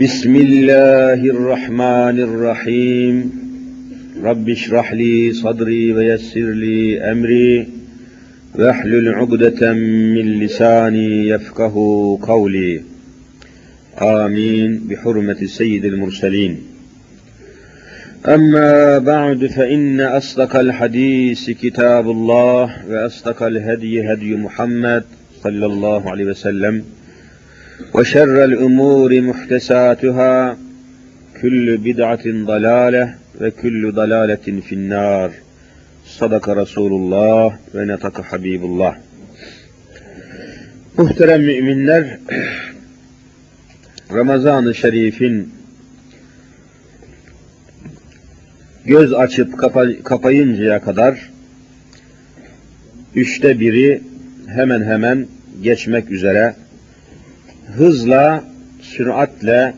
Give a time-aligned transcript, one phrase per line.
[0.00, 3.32] بسم الله الرحمن الرحيم.
[4.24, 7.68] رب اشرح لي صدري ويسر لي أمري.
[8.54, 11.74] واحلل عقدة من لساني يفقه
[12.22, 12.80] قولي.
[14.02, 14.80] آمين.
[14.88, 16.56] بحرمة سيد المرسلين.
[18.26, 25.04] أما بعد فإن أصدق الحديث كتاب الله وأصدق الهدي هدي محمد
[25.42, 26.82] صلى الله عليه وسلم.
[27.93, 30.57] وشر الأمور محتساتها
[31.41, 35.31] كل بدعة ضلالة وكل ضلالة في النار
[36.05, 38.95] صدق رسول الله ونطق حبيب الله
[40.97, 42.17] Muhterem müminler,
[44.13, 45.53] Ramazan-ı Şerif'in
[48.85, 51.29] göz açıp kapa kapayıncaya kadar
[53.15, 54.01] üçte biri
[54.47, 55.27] hemen hemen
[55.63, 56.55] geçmek üzere
[57.76, 58.44] hızla,
[58.80, 59.74] süratle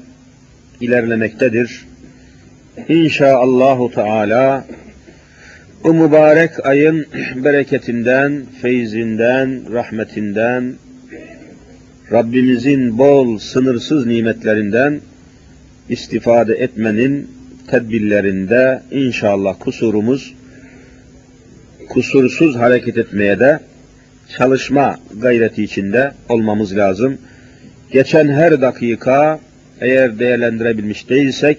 [0.81, 1.87] ilerlemektedir.
[2.89, 4.65] İnşaallahu Teala
[5.85, 10.75] bu mübarek ayın bereketinden, feyzinden, rahmetinden,
[12.13, 15.01] Rabbimizin bol, sınırsız nimetlerinden
[15.89, 17.31] istifade etmenin
[17.71, 20.35] tedbirlerinde inşallah kusurumuz
[21.91, 23.59] kusursuz hareket etmeye de
[24.37, 27.19] çalışma gayreti içinde olmamız lazım.
[27.93, 29.41] Geçen her dakika
[29.81, 31.59] eğer değerlendirebilmiş değilsek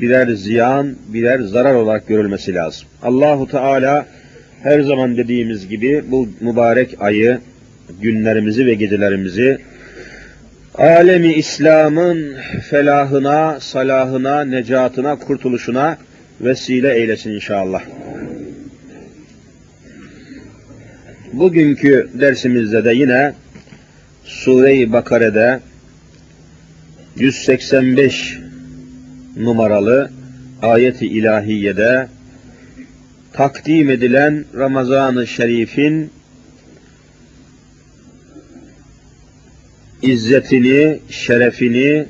[0.00, 2.88] birer ziyan, birer zarar olarak görülmesi lazım.
[3.02, 4.06] Allahu Teala
[4.62, 7.38] her zaman dediğimiz gibi bu mübarek ayı,
[8.00, 9.58] günlerimizi ve gecelerimizi
[10.74, 12.36] alemi İslam'ın
[12.70, 15.98] felahına, salahına, necatına, kurtuluşuna
[16.40, 17.82] vesile eylesin inşallah.
[21.32, 23.32] Bugünkü dersimizde de yine
[24.26, 25.60] Sure-i Bakare'de
[27.16, 28.38] 185
[29.36, 30.10] numaralı
[30.62, 32.08] ayeti ilahiyede
[33.32, 36.10] takdim edilen Ramazan-ı Şerif'in
[40.02, 42.06] izzetini, şerefini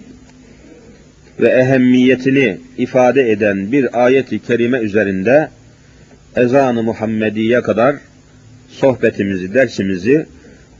[1.40, 5.48] ve ehemmiyetini ifade eden bir ayeti kerime üzerinde
[6.36, 7.96] ezan-ı Muhammediye kadar
[8.68, 10.26] sohbetimizi, dersimizi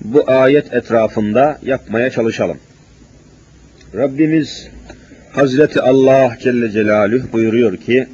[0.05, 2.59] bu ayet etrafında yapmaya çalışalım.
[3.95, 4.69] Rabbimiz
[5.33, 8.07] Hazreti Allah Celle Celaluhu buyuruyor ki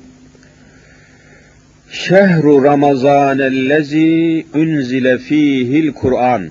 [1.90, 6.50] Şehru Ramazanellezi unzile fihil Kur'an.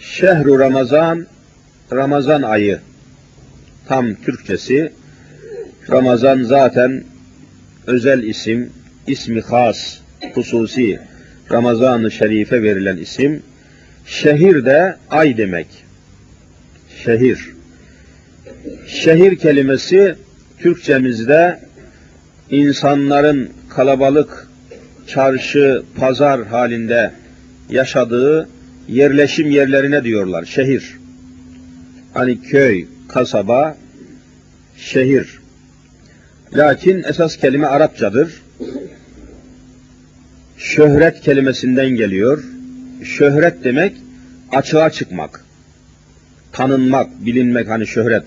[0.00, 1.26] Şehru Ramazan
[1.92, 2.80] Ramazan ayı.
[3.88, 4.92] Tam Türkçesi
[5.90, 7.04] Ramazan zaten
[7.86, 8.72] özel isim,
[9.06, 9.98] ismi has,
[10.34, 11.00] hususi
[11.52, 13.42] Ramazan-ı Şerif'e verilen isim.
[14.06, 15.66] Şehir de ay demek.
[17.04, 17.52] Şehir.
[18.86, 20.14] Şehir kelimesi
[20.58, 21.60] Türkçemizde
[22.50, 24.48] insanların kalabalık
[25.06, 27.12] çarşı, pazar halinde
[27.70, 28.48] yaşadığı
[28.88, 30.44] yerleşim yerlerine diyorlar.
[30.44, 30.96] Şehir.
[32.14, 33.76] Hani köy, kasaba,
[34.76, 35.38] şehir.
[36.54, 38.42] Lakin esas kelime Arapçadır
[40.58, 42.44] şöhret kelimesinden geliyor.
[43.04, 43.92] Şöhret demek
[44.52, 45.44] açığa çıkmak,
[46.52, 48.24] tanınmak, bilinmek hani şöhret.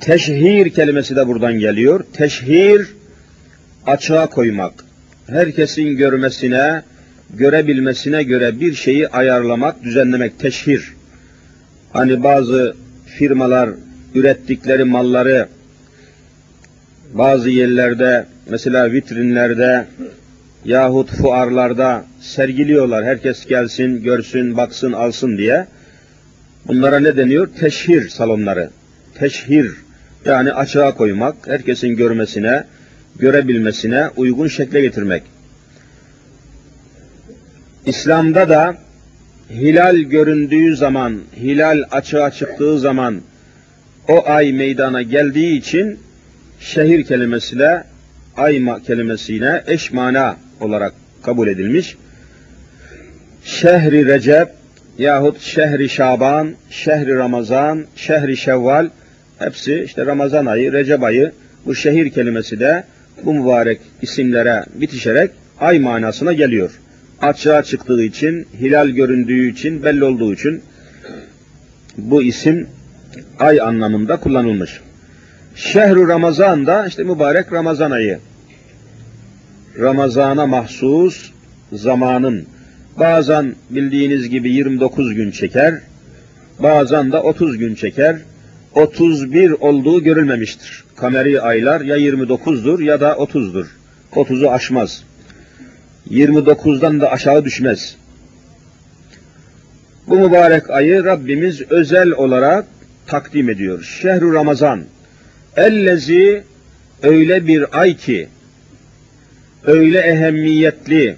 [0.00, 2.04] Teşhir kelimesi de buradan geliyor.
[2.12, 2.86] Teşhir
[3.86, 4.84] açığa koymak.
[5.26, 6.82] Herkesin görmesine,
[7.34, 10.92] görebilmesine göre bir şeyi ayarlamak, düzenlemek teşhir.
[11.92, 12.76] Hani bazı
[13.06, 13.70] firmalar
[14.14, 15.48] ürettikleri malları
[17.14, 19.86] bazı yerlerde mesela vitrinlerde
[20.64, 23.04] yahut fuarlarda sergiliyorlar.
[23.04, 25.66] Herkes gelsin, görsün, baksın, alsın diye.
[26.68, 27.48] Bunlara ne deniyor?
[27.60, 28.70] Teşhir salonları.
[29.14, 29.72] Teşhir
[30.24, 32.64] yani açığa koymak, herkesin görmesine,
[33.18, 35.22] görebilmesine uygun şekle getirmek.
[37.86, 38.76] İslam'da da
[39.50, 43.20] hilal göründüğü zaman, hilal açığa çıktığı zaman
[44.08, 45.98] o ay meydana geldiği için
[46.60, 47.84] şehir kelimesiyle
[48.36, 51.96] ay kelimesiyle eş mana olarak kabul edilmiş.
[53.44, 54.48] Şehri Recep
[54.98, 58.88] yahut şehri Şaban, şehri Ramazan, şehri Şevval
[59.38, 61.32] hepsi işte Ramazan ayı, Recep ayı
[61.66, 62.84] bu şehir kelimesi de
[63.24, 66.80] bu mübarek isimlere bitişerek ay manasına geliyor.
[67.20, 70.62] Açığa çıktığı için, hilal göründüğü için, belli olduğu için
[71.98, 72.68] bu isim
[73.38, 74.80] ay anlamında kullanılmış.
[75.54, 78.18] Şehru Ramazan da işte mübarek Ramazan ayı.
[79.78, 81.30] Ramazana mahsus
[81.72, 82.46] zamanın
[82.98, 85.74] bazen bildiğiniz gibi 29 gün çeker,
[86.58, 88.16] bazen de 30 gün çeker.
[88.74, 90.84] 31 olduğu görülmemiştir.
[90.96, 93.66] Kameri aylar ya 29'dur ya da 30'dur.
[94.12, 95.04] 30'u aşmaz.
[96.10, 97.96] 29'dan da aşağı düşmez.
[100.08, 102.66] Bu mübarek ayı Rabbimiz özel olarak
[103.06, 103.82] takdim ediyor.
[103.82, 104.84] Şehru Ramazan.
[105.56, 106.44] Ellezi
[107.02, 108.28] öyle bir ay ki
[109.66, 111.16] öyle ehemmiyetli,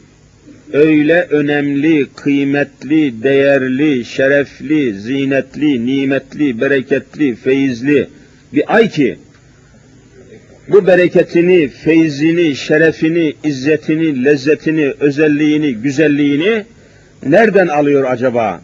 [0.72, 8.08] öyle önemli, kıymetli, değerli, şerefli, zinetli, nimetli, bereketli, feyizli
[8.52, 9.18] bir ay ki
[10.68, 16.64] bu bereketini, feyzini, şerefini, izzetini, lezzetini, özelliğini, güzelliğini
[17.26, 18.60] nereden alıyor acaba?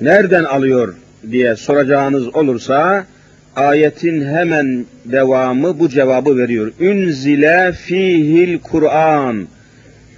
[0.00, 0.94] Nereden alıyor
[1.30, 3.06] diye soracağınız olursa
[3.56, 6.72] ayetin hemen devamı bu cevabı veriyor.
[6.80, 9.46] Ünzile fihil Kur'an.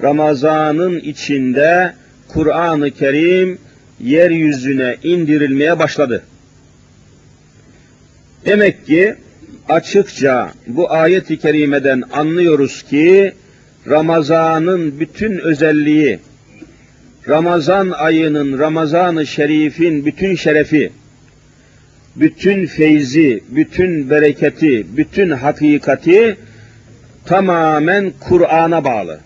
[0.02, 1.92] Ramazanın içinde
[2.28, 3.58] Kur'an-ı Kerim
[4.00, 6.22] yeryüzüne indirilmeye başladı.
[8.46, 9.14] Demek ki
[9.68, 13.32] açıkça bu ayet-i kerimeden anlıyoruz ki
[13.88, 16.18] Ramazanın bütün özelliği,
[17.28, 20.92] Ramazan ayının, Ramazan-ı Şerif'in bütün şerefi,
[22.16, 26.36] bütün feyzi, bütün bereketi, bütün hakikati
[27.24, 29.20] tamamen Kur'an'a bağlı.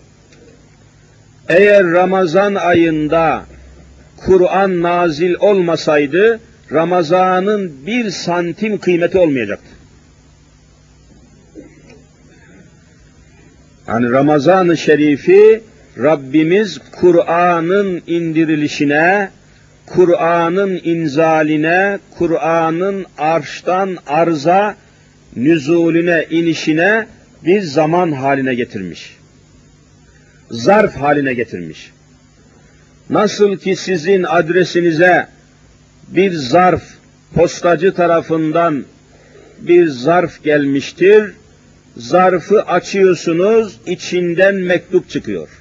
[1.49, 3.45] Eğer Ramazan ayında
[4.17, 6.41] Kur'an nazil olmasaydı
[6.73, 9.71] Ramazan'ın bir santim kıymeti olmayacaktı.
[13.89, 15.63] Yani Ramazan-ı Şerif'i
[15.99, 19.31] Rabbimiz Kur'an'ın indirilişine,
[19.95, 24.77] Kur'an'ın inzaline, Kur'an'ın arştan arza
[25.37, 27.07] nüzulüne, inişine
[27.45, 29.17] bir zaman haline getirmiş.
[30.51, 31.93] Zarf haline getirmiş.
[33.11, 35.27] Nasıl ki sizin adresinize
[36.09, 36.83] bir zarf
[37.35, 38.85] postacı tarafından
[39.61, 41.33] bir zarf gelmiştir,
[41.97, 45.60] zarfı açıyorsunuz, içinden mektup çıkıyor.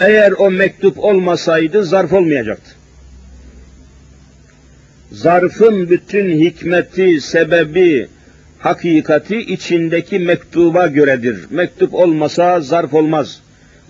[0.00, 2.70] Eğer o mektup olmasaydı zarf olmayacaktı.
[5.12, 8.08] Zarfın bütün hikmeti, sebebi,
[8.58, 11.46] hakikati içindeki mektuba göredir.
[11.50, 13.40] Mektup olmasa zarf olmaz.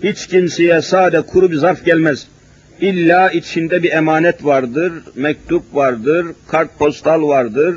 [0.03, 2.27] Hiç kimseye sade kuru bir zarf gelmez.
[2.81, 7.75] İlla içinde bir emanet vardır, mektup vardır, kart postal vardır,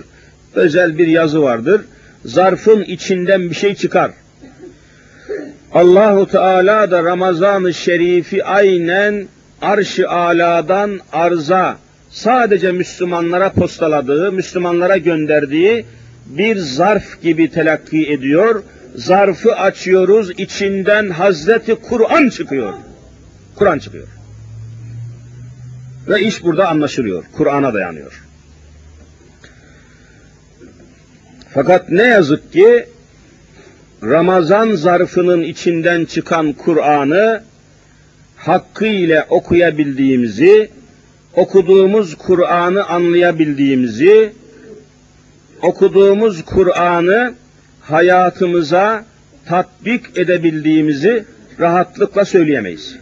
[0.55, 1.81] özel bir yazı vardır.
[2.25, 4.11] Zarfın içinden bir şey çıkar.
[5.73, 9.29] Allahu Teala da Ramazan-ı Şerif'i aynen
[9.63, 11.79] arş-ı aladan arza
[12.11, 15.85] sadece Müslümanlara postaladığı, Müslümanlara gönderdiği
[16.27, 18.63] bir zarf gibi telakki ediyor.
[18.95, 22.75] Zarfı açıyoruz, içinden Hazreti Kur'an çıkıyor.
[23.55, 24.09] Kur'an çıkıyor.
[26.09, 27.25] Ve iş burada anlaşılıyor.
[27.37, 28.25] Kur'an'a dayanıyor.
[31.55, 32.87] Fakat ne yazık ki
[34.03, 37.43] Ramazan zarfının içinden çıkan Kur'an'ı
[38.37, 40.71] hakkıyla okuyabildiğimizi,
[41.35, 44.33] okuduğumuz Kur'an'ı anlayabildiğimizi,
[45.63, 47.35] okuduğumuz Kur'an'ı
[47.81, 49.05] hayatımıza
[49.47, 51.25] tatbik edebildiğimizi
[51.61, 52.97] rahatlıkla söyleyemeyiz.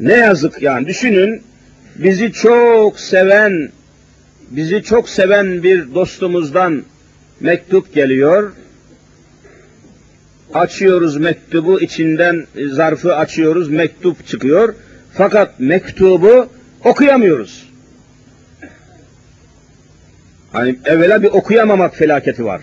[0.00, 1.42] Ne yazık yani düşünün
[1.96, 3.70] bizi çok seven,
[4.50, 6.84] bizi çok seven bir dostumuzdan
[7.40, 8.52] mektup geliyor.
[10.54, 14.74] Açıyoruz mektubu, içinden zarfı açıyoruz, mektup çıkıyor.
[15.12, 16.48] Fakat mektubu
[16.84, 17.68] okuyamıyoruz.
[20.52, 22.62] Hani evvela bir okuyamamak felaketi var.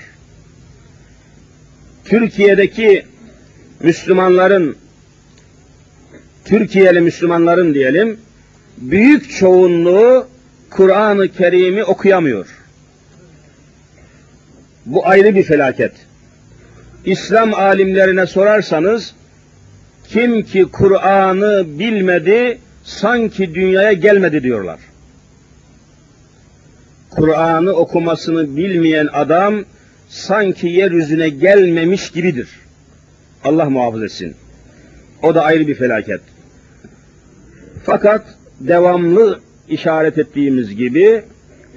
[2.05, 3.05] Türkiye'deki
[3.79, 4.77] Müslümanların,
[6.45, 8.19] Türkiye'li Müslümanların diyelim,
[8.77, 10.27] büyük çoğunluğu
[10.69, 12.60] Kur'an-ı Kerim'i okuyamıyor.
[14.85, 15.91] Bu ayrı bir felaket.
[17.05, 19.15] İslam alimlerine sorarsanız,
[20.07, 24.79] kim ki Kur'an'ı bilmedi, sanki dünyaya gelmedi diyorlar.
[27.09, 29.63] Kur'an'ı okumasını bilmeyen adam
[30.09, 32.49] sanki yeryüzüne gelmemiş gibidir.
[33.43, 34.35] Allah muhafaza etsin.
[35.23, 36.21] O da ayrı bir felaket.
[37.83, 38.25] Fakat
[38.59, 41.23] devamlı işaret ettiğimiz gibi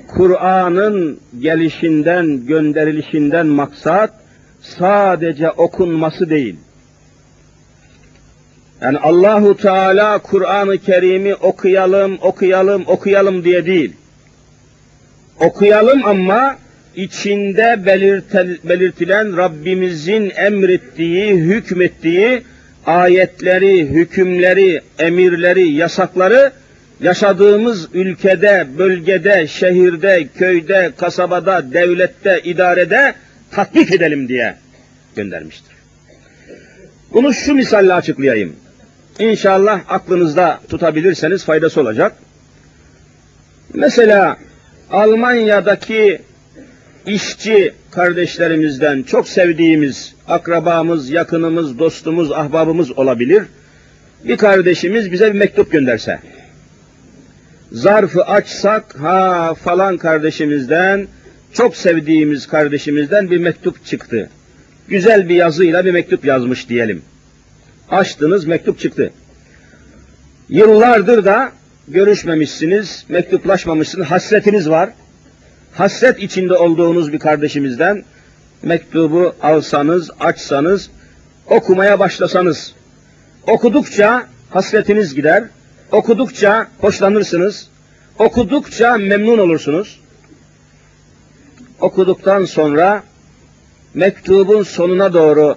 [0.07, 4.11] Kur'an'ın gelişinden, gönderilişinden maksat
[4.61, 6.57] sadece okunması değil.
[8.83, 13.93] Yani Allahu Teala Kur'an-ı Kerim'i okuyalım, okuyalım, okuyalım diye değil.
[15.41, 16.57] Okuyalım ama
[16.97, 17.87] içinde
[18.65, 22.43] belirtilen Rabbimizin emrettiği, hükmettiği
[22.87, 26.53] ayetleri, hükümleri, emirleri, yasakları
[27.01, 33.15] yaşadığımız ülkede, bölgede, şehirde, köyde, kasabada, devlette, idarede
[33.51, 34.55] tatbik edelim diye
[35.17, 35.75] göndermiştir.
[37.13, 38.57] Bunu şu misalle açıklayayım.
[39.19, 42.13] İnşallah aklınızda tutabilirseniz faydası olacak.
[43.75, 44.37] Mesela
[44.91, 46.21] Almanya'daki
[47.07, 53.43] işçi kardeşlerimizden çok sevdiğimiz akrabamız, yakınımız, dostumuz, ahbabımız olabilir.
[54.25, 56.19] Bir kardeşimiz bize bir mektup gönderse.
[57.75, 61.07] Zarfı açsak ha falan kardeşimizden
[61.53, 64.31] çok sevdiğimiz kardeşimizden bir mektup çıktı.
[64.89, 67.03] Güzel bir yazıyla bir mektup yazmış diyelim.
[67.89, 69.13] Açtınız mektup çıktı.
[70.49, 71.53] Yıllardır da
[71.89, 74.91] görüşmemişsiniz, mektuplaşmamışsınız, hasretiniz var.
[75.73, 78.05] Hasret içinde olduğunuz bir kardeşimizden
[78.63, 80.91] mektubu alsanız, açsanız,
[81.47, 82.75] okumaya başlasanız,
[83.47, 85.45] okudukça hasretiniz gider,
[85.95, 87.69] okudukça hoşlanırsınız,
[88.19, 90.01] okudukça memnun olursunuz.
[91.81, 93.03] Okuduktan sonra
[93.95, 95.57] mektubun sonuna doğru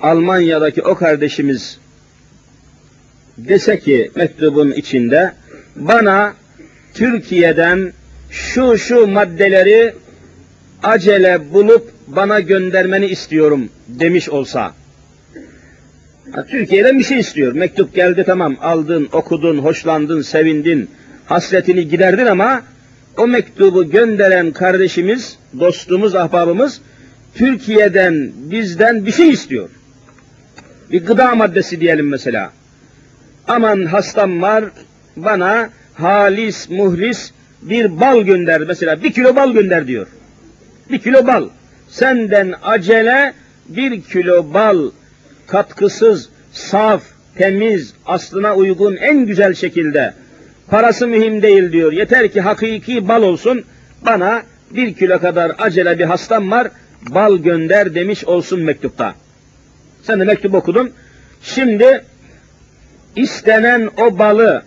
[0.00, 1.78] Almanya'daki o kardeşimiz
[3.38, 5.32] dese ki mektubun içinde
[5.76, 6.34] bana
[6.94, 7.92] Türkiye'den
[8.30, 9.94] şu şu maddeleri
[10.82, 14.74] acele bulup bana göndermeni istiyorum demiş olsa.
[16.50, 17.52] Türkiye'den bir şey istiyor.
[17.52, 20.90] Mektup geldi tamam aldın, okudun, hoşlandın, sevindin,
[21.26, 22.62] hasretini giderdin ama
[23.16, 26.80] o mektubu gönderen kardeşimiz, dostumuz, ahbabımız
[27.34, 29.70] Türkiye'den, bizden bir şey istiyor.
[30.90, 32.50] Bir gıda maddesi diyelim mesela.
[33.48, 34.64] Aman hastam var,
[35.16, 37.32] bana halis, muhlis
[37.62, 39.02] bir bal gönder mesela.
[39.02, 40.06] Bir kilo bal gönder diyor.
[40.90, 41.48] Bir kilo bal.
[41.88, 43.32] Senden acele
[43.68, 44.90] bir kilo bal
[45.50, 47.02] katkısız, saf,
[47.36, 50.14] temiz, aslına uygun en güzel şekilde.
[50.68, 51.92] Parası mühim değil diyor.
[51.92, 53.64] Yeter ki hakiki bal olsun.
[54.06, 56.68] Bana bir kilo kadar acele bir hastam var.
[57.10, 59.14] Bal gönder demiş olsun mektupta.
[60.02, 60.90] Sen de mektup okudun.
[61.42, 62.04] Şimdi
[63.16, 64.62] istenen o balı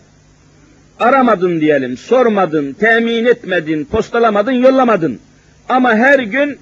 [0.99, 5.19] aramadın diyelim, sormadın, temin etmedin, postalamadın, yollamadın.
[5.69, 6.59] Ama her gün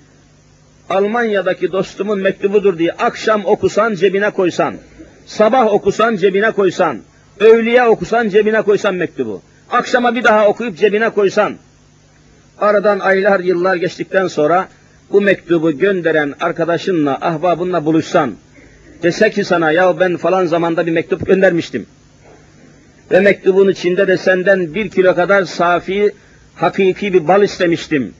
[0.91, 4.75] Almanya'daki dostumun mektubudur diye akşam okusan cebine koysan,
[5.25, 6.97] sabah okusan cebine koysan,
[7.39, 11.55] öğleye okusan cebine koysan mektubu, akşama bir daha okuyup cebine koysan,
[12.59, 14.67] aradan aylar yıllar geçtikten sonra
[15.11, 18.33] bu mektubu gönderen arkadaşınla, ahbabınla buluşsan,
[19.03, 21.85] dese ki sana ya ben falan zamanda bir mektup göndermiştim.
[23.11, 26.11] Ve mektubun içinde de senden bir kilo kadar safi,
[26.55, 28.13] hakiki bir bal istemiştim.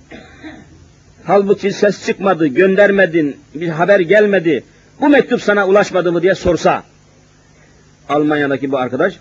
[1.24, 4.63] Halbuki ses çıkmadı, göndermedin, bir haber gelmedi.
[5.01, 6.84] Bu mektup sana ulaşmadı mı diye sorsa,
[8.10, 9.13] Almanya'daki bu arkadaş,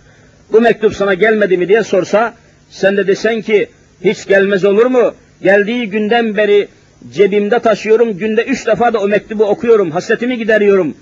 [0.51, 2.33] bu mektup sana gelmedi mi diye sorsa,
[2.69, 3.69] sen de desen ki,
[4.03, 5.13] hiç gelmez olur mu?
[5.41, 6.67] Geldiği günden beri
[7.13, 10.95] cebimde taşıyorum, günde üç defa da o mektubu okuyorum, hasretimi gideriyorum.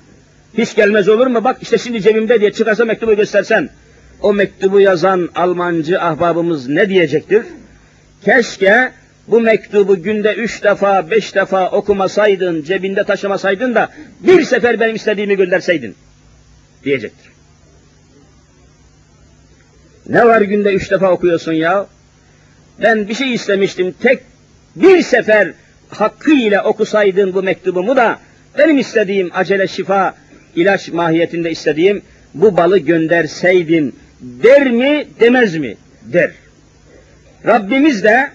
[0.58, 1.44] Hiç gelmez olur mu?
[1.44, 3.70] Bak işte şimdi cebimde diye çıkarsa mektubu göstersen,
[4.22, 7.44] o mektubu yazan Almancı ahbabımız ne diyecektir?
[8.26, 8.92] Keşke
[9.32, 15.38] bu mektubu günde üç defa, beş defa okumasaydın, cebinde taşımasaydın da bir sefer benim istediğimi
[15.38, 15.96] gönderseydin
[16.84, 17.32] diyecektir.
[20.10, 21.88] Ne var günde üç defa okuyorsun ya?
[22.82, 24.20] Ben bir şey istemiştim, tek
[24.76, 25.54] bir sefer
[25.90, 28.20] hakkıyla okusaydın bu mektubumu da
[28.58, 30.16] benim istediğim acele şifa,
[30.56, 32.02] ilaç mahiyetinde istediğim
[32.34, 35.78] bu balı gönderseydin der mi demez mi?
[36.04, 36.32] Der.
[37.46, 38.32] Rabbimiz de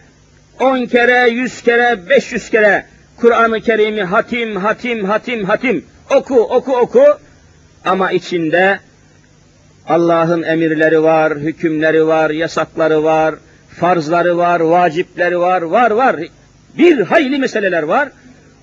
[0.61, 2.85] on kere, yüz kere, beş yüz kere
[3.17, 7.05] Kur'an-ı Kerim'i hatim, hatim, hatim, hatim oku, oku, oku
[7.85, 8.79] ama içinde
[9.89, 13.35] Allah'ın emirleri var, hükümleri var, yasakları var,
[13.69, 16.17] farzları var, vacipleri var, var, var.
[16.79, 18.09] Bir hayli meseleler var.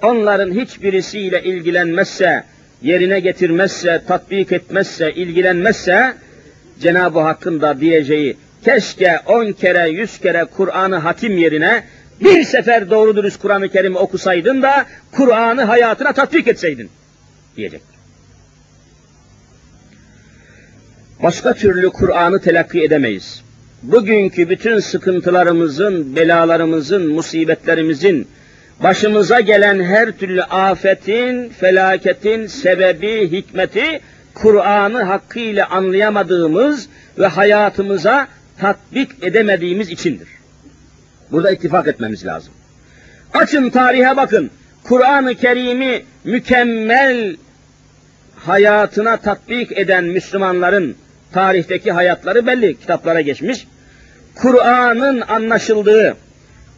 [0.03, 2.43] Onların hiçbirisiyle ilgilenmezse,
[2.81, 6.13] yerine getirmezse, tatbik etmezse, ilgilenmezse,
[6.79, 11.83] Cenab-ı Hakk'ın da diyeceği keşke on kere, yüz kere Kur'an'ı hatim yerine
[12.21, 16.89] bir sefer doğru dürüst Kur'an-ı Kerim'i okusaydın da Kur'an'ı hayatına tatbik etseydin
[17.57, 17.81] diyecek.
[21.23, 23.41] Başka türlü Kur'an'ı telakki edemeyiz.
[23.83, 28.27] Bugünkü bütün sıkıntılarımızın, belalarımızın, musibetlerimizin,
[28.83, 34.01] başımıza gelen her türlü afetin, felaketin sebebi, hikmeti,
[34.33, 36.89] Kur'an'ı hakkıyla anlayamadığımız
[37.19, 38.27] ve hayatımıza
[38.61, 40.27] tatbik edemediğimiz içindir.
[41.31, 42.53] Burada ittifak etmemiz lazım.
[43.33, 44.51] Açın tarihe bakın.
[44.83, 47.35] Kur'an-ı Kerim'i mükemmel
[48.35, 50.95] hayatına tatbik eden Müslümanların
[51.31, 53.67] tarihteki hayatları belli kitaplara geçmiş.
[54.35, 56.17] Kur'an'ın anlaşıldığı,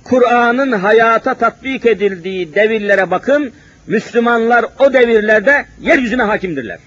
[0.04, 3.52] Kur'an'ın hayata tatbik edildiği devirlere bakın,
[3.88, 6.80] Müslümanlar o devirlerde yeryüzüne hakimdirler.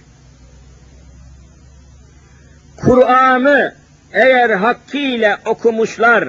[2.76, 3.74] Kur'an'ı
[4.16, 6.28] eğer hakkıyla okumuşlar,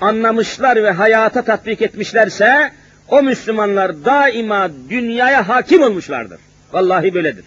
[0.00, 2.72] anlamışlar ve hayata tatbik etmişlerse,
[3.08, 6.40] o Müslümanlar daima dünyaya hakim olmuşlardır.
[6.72, 7.44] Vallahi böyledir.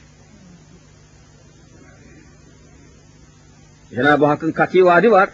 [3.95, 5.29] Cenab-ı Hakk'ın kati vaadi var.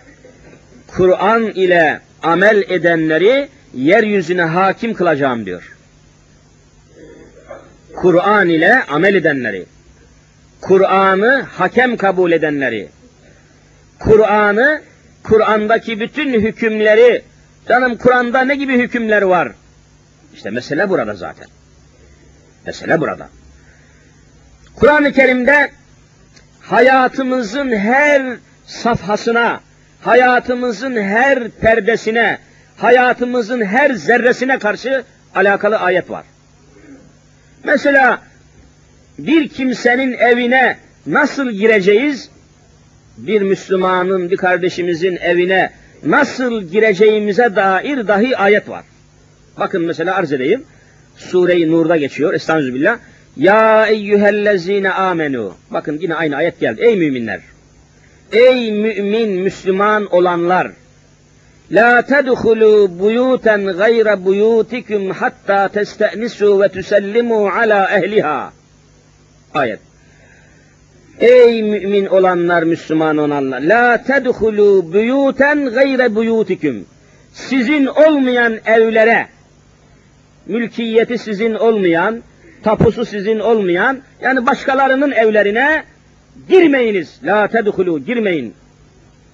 [0.88, 5.78] Kur'an ile amel edenleri yeryüzüne hakim kılacağım diyor.
[7.96, 9.66] Kur'an ile amel edenleri,
[10.62, 12.90] Kur'an'ı hakem kabul edenleri,
[14.00, 14.82] Kur'an'ı,
[15.24, 17.24] Kur'an'daki bütün hükümleri,
[17.68, 19.52] canım Kur'an'da ne gibi hükümler var?
[20.34, 21.48] İşte mesele burada zaten.
[22.66, 23.30] Mesele burada.
[24.76, 25.72] Kur'an-ı Kerim'de
[26.62, 29.60] hayatımızın her safhasına,
[30.02, 32.38] hayatımızın her perdesine,
[32.78, 35.04] hayatımızın her zerresine karşı
[35.36, 36.26] alakalı ayet var.
[37.64, 38.22] Mesela
[39.20, 42.30] bir kimsenin evine nasıl gireceğiz?
[43.18, 45.72] Bir Müslümanın, bir kardeşimizin evine
[46.04, 48.84] nasıl gireceğimize dair dahi ayet var.
[49.60, 50.64] Bakın mesela arz edeyim.
[51.18, 52.34] Sure-i Nur'da geçiyor.
[52.34, 52.98] Estağfirullah.
[53.38, 55.54] Ya eyyühellezine amenu.
[55.72, 56.82] Bakın yine aynı ayet geldi.
[56.82, 57.40] Ey müminler.
[58.32, 60.72] Ey mümin, Müslüman olanlar!
[61.72, 68.52] La tedhulu buyuten gayre buyutikum hatta testenisu ve tusellimu ala ehliha.
[69.54, 69.80] Ayet.
[71.20, 73.62] Ey mümin olanlar, Müslüman olanlar!
[73.62, 76.86] La tedhulu buyuten gayre buyutikum.
[77.34, 79.28] Sizin olmayan evlere,
[80.46, 82.24] mülkiyeti sizin olmayan,
[82.64, 85.84] tapusu sizin olmayan, yani başkalarının evlerine
[86.50, 87.20] girmeyiniz.
[87.24, 88.54] La tedhulu girmeyin.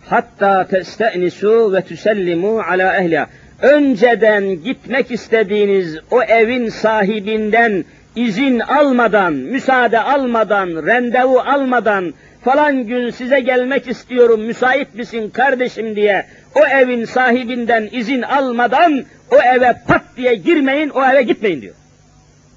[0.06, 3.28] Hatta testenisu ve tusellimu ala ehliha.
[3.62, 13.40] Önceden gitmek istediğiniz o evin sahibinden izin almadan, müsaade almadan, rendevu almadan, falan gün size
[13.40, 20.36] gelmek istiyorum, müsait misin kardeşim diye, o evin sahibinden izin almadan, o eve pat diye
[20.36, 21.76] girmeyin, o eve gitmeyin diyor.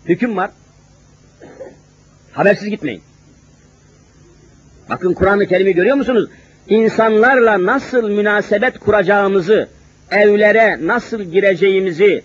[0.07, 0.51] Hüküm var.
[2.33, 3.03] Habersiz gitmeyin.
[4.88, 6.31] Bakın Kur'an-ı Kerim'i görüyor musunuz?
[6.69, 9.69] İnsanlarla nasıl münasebet kuracağımızı,
[10.11, 12.23] evlere nasıl gireceğimizi,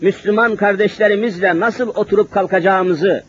[0.00, 3.24] Müslüman kardeşlerimizle nasıl oturup kalkacağımızı,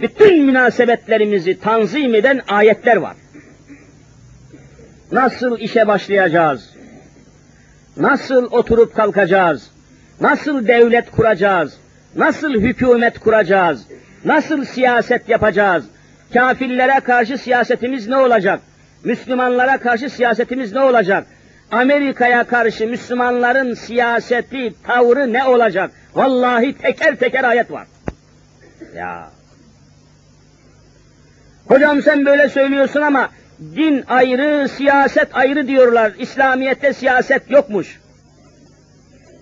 [0.00, 3.16] bütün münasebetlerimizi tanzim eden ayetler var.
[5.12, 6.70] Nasıl işe başlayacağız?
[7.96, 9.70] Nasıl oturup kalkacağız?
[10.20, 11.78] Nasıl devlet kuracağız?
[12.16, 13.86] Nasıl hükümet kuracağız?
[14.24, 15.84] Nasıl siyaset yapacağız?
[16.34, 18.60] Kafirlere karşı siyasetimiz ne olacak?
[19.04, 21.26] Müslümanlara karşı siyasetimiz ne olacak?
[21.70, 25.90] Amerika'ya karşı Müslümanların siyaseti, tavrı ne olacak?
[26.14, 27.86] Vallahi teker teker ayet var.
[28.96, 29.30] Ya.
[31.68, 33.30] Hocam sen böyle söylüyorsun ama
[33.60, 36.12] din ayrı, siyaset ayrı diyorlar.
[36.18, 38.00] İslamiyet'te siyaset yokmuş.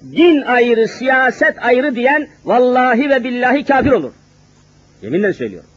[0.02, 4.12] Din ayrı, siyaset ayrı diyen vallahi ve billahi kafir olur.
[5.02, 5.70] Yeminle söylüyorum.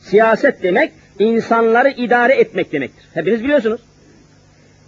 [0.00, 3.04] Siyaset demek insanları idare etmek demektir.
[3.14, 3.80] Hepiniz biliyorsunuz.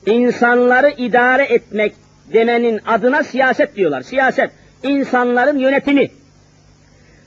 [0.07, 1.95] İnsanları idare etmek
[2.33, 4.03] demenin adına siyaset diyorlar.
[4.03, 4.51] Siyaset,
[4.83, 6.11] insanların yönetimi.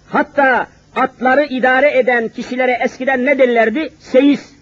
[0.10, 3.90] Hatta atları idare eden kişilere eskiden ne derlerdi?
[4.00, 4.56] Seyis.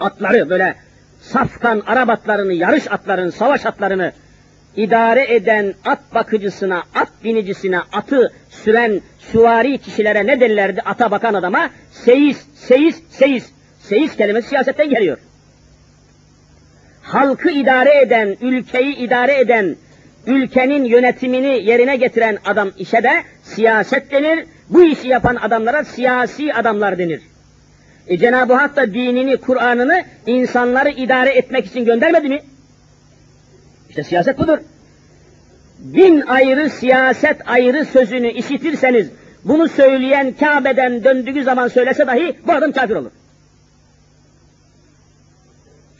[0.00, 0.76] Atları böyle
[1.20, 4.12] safkan Arap atlarını, yarış atlarını, savaş atlarını
[4.76, 11.70] idare eden at bakıcısına, at binicisine, atı süren süvari kişilere ne derlerdi ata bakan adama?
[11.90, 13.50] Seyis, seyis, seyis.
[13.80, 15.18] Seyis kelimesi siyasetten geliyor.
[17.06, 19.76] Halkı idare eden, ülkeyi idare eden,
[20.26, 24.46] ülkenin yönetimini yerine getiren adam işe de siyaset denir.
[24.70, 27.20] Bu işi yapan adamlara siyasi adamlar denir.
[28.06, 32.40] E Cenab-ı Hak da dinini, Kur'an'ını insanları idare etmek için göndermedi mi?
[33.88, 34.58] İşte siyaset budur.
[35.94, 39.10] Din ayrı, siyaset ayrı sözünü işitirseniz,
[39.44, 43.10] bunu söyleyen Kabe'den döndüğü zaman söylese dahi bu adam kafir olur.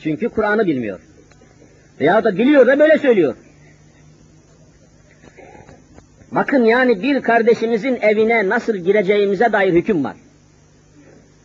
[0.07, 1.01] Çünkü Kur'an'ı bilmiyor.
[2.01, 3.35] Veya da biliyor da böyle söylüyor.
[6.33, 10.17] Bakın yani bir kardeşimizin evine nasıl gireceğimize dair hüküm var.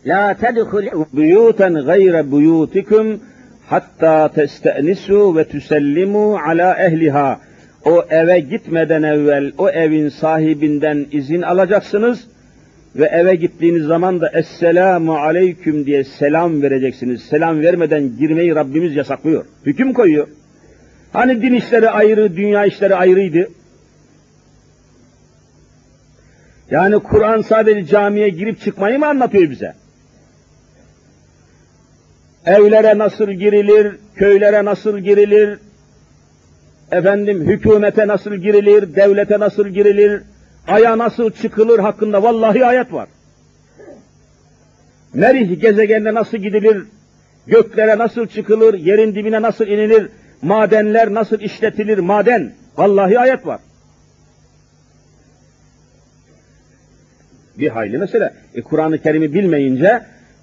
[0.06, 3.20] La tedhul buyutan gayre buyutikum
[3.66, 7.40] hatta testenisu ve tusellimu ala ehliha.
[7.86, 12.28] O eve gitmeden evvel o evin sahibinden izin alacaksınız
[12.96, 17.22] ve eve gittiğiniz zaman da Esselamu Aleyküm diye selam vereceksiniz.
[17.22, 19.46] Selam vermeden girmeyi Rabbimiz yasaklıyor.
[19.66, 20.28] Hüküm koyuyor.
[21.14, 23.50] Hani din işleri ayrı, dünya işleri ayrıydı.
[26.72, 29.74] Yani Kur'an sadece camiye girip çıkmayı mı anlatıyor bize?
[32.46, 35.60] Evlere nasıl girilir, köylere nasıl girilir,
[36.92, 40.22] efendim hükümete nasıl girilir, devlete nasıl girilir,
[40.68, 43.10] aya nasıl çıkılır hakkında vallahi ayet var.
[45.14, 46.84] Merih gezegenine nasıl gidilir,
[47.48, 50.10] göklere nasıl çıkılır, yerin dibine nasıl inilir,
[50.42, 53.60] madenler nasıl işletilir, maden, vallahi ayet var.
[57.58, 58.34] Bir hayli mesele.
[58.56, 60.02] E, Kur'an-ı Kerim'i bilmeyince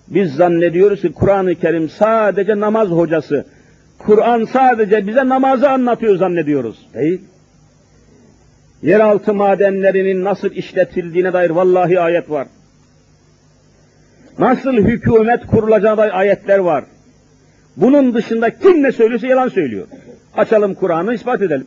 [0.08, 3.46] biz zannediyoruz ki Kur'an-ı Kerim sadece namaz hocası.
[3.98, 6.86] Kur'an sadece bize namazı anlatıyor zannediyoruz.
[6.94, 7.20] Değil.
[8.82, 12.48] Yeraltı madenlerinin nasıl işletildiğine dair vallahi ayet var.
[14.38, 16.84] Nasıl hükümet kurulacağına dair ayetler var.
[17.76, 19.86] Bunun dışında kim ne söylüyorsa yalan söylüyor.
[20.34, 21.66] Açalım Kur'an'ı ispat edelim.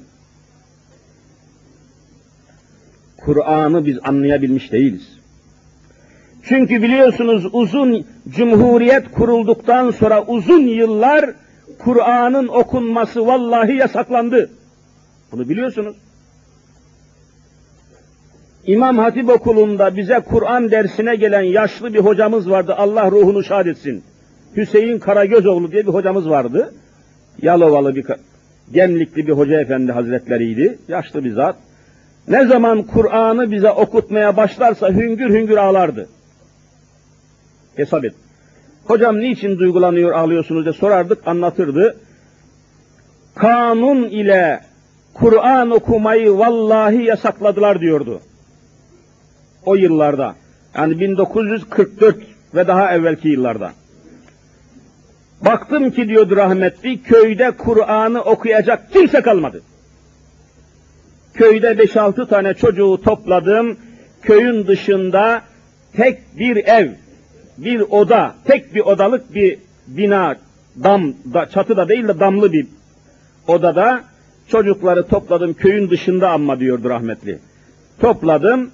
[3.17, 5.19] Kur'an'ı biz anlayabilmiş değiliz.
[6.43, 11.33] Çünkü biliyorsunuz uzun cumhuriyet kurulduktan sonra uzun yıllar
[11.79, 14.49] Kur'an'ın okunması vallahi yasaklandı.
[15.31, 15.95] Bunu biliyorsunuz.
[18.67, 22.75] İmam Hatip okulunda bize Kur'an dersine gelen yaşlı bir hocamız vardı.
[22.77, 24.03] Allah ruhunu şad etsin.
[24.57, 26.73] Hüseyin Karagözoğlu diye bir hocamız vardı.
[27.41, 28.05] Yalovalı bir
[28.73, 30.77] gemlikli bir hoca efendi hazretleriydi.
[30.87, 31.55] Yaşlı bir zat.
[32.27, 36.09] Ne zaman Kur'an'ı bize okutmaya başlarsa hüngür hüngür ağlardı.
[37.75, 38.13] Hesap et.
[38.85, 41.95] Hocam niçin duygulanıyor, ağlıyorsunuz diye sorardık, anlatırdı.
[43.35, 44.59] Kanun ile
[45.13, 48.21] Kur'an okumayı vallahi yasakladılar diyordu.
[49.65, 50.35] O yıllarda.
[50.75, 52.17] Yani 1944
[52.55, 53.71] ve daha evvelki yıllarda.
[55.45, 59.61] Baktım ki diyordu rahmetli, köyde Kur'an'ı okuyacak kimse kalmadı.
[61.33, 63.77] Köyde 5-6 tane çocuğu topladım,
[64.21, 65.41] köyün dışında
[65.93, 66.89] tek bir ev,
[67.57, 70.35] bir oda, tek bir odalık bir bina,
[70.83, 72.67] dam, da, çatı da değil de damlı bir
[73.47, 74.03] odada
[74.47, 77.39] çocukları topladım köyün dışında amma diyordu rahmetli.
[77.99, 78.71] Topladım,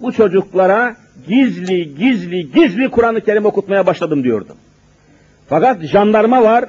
[0.00, 0.96] bu çocuklara
[1.28, 4.56] gizli gizli gizli Kur'an-ı Kerim okutmaya başladım diyordu.
[5.48, 6.64] Fakat jandarma var,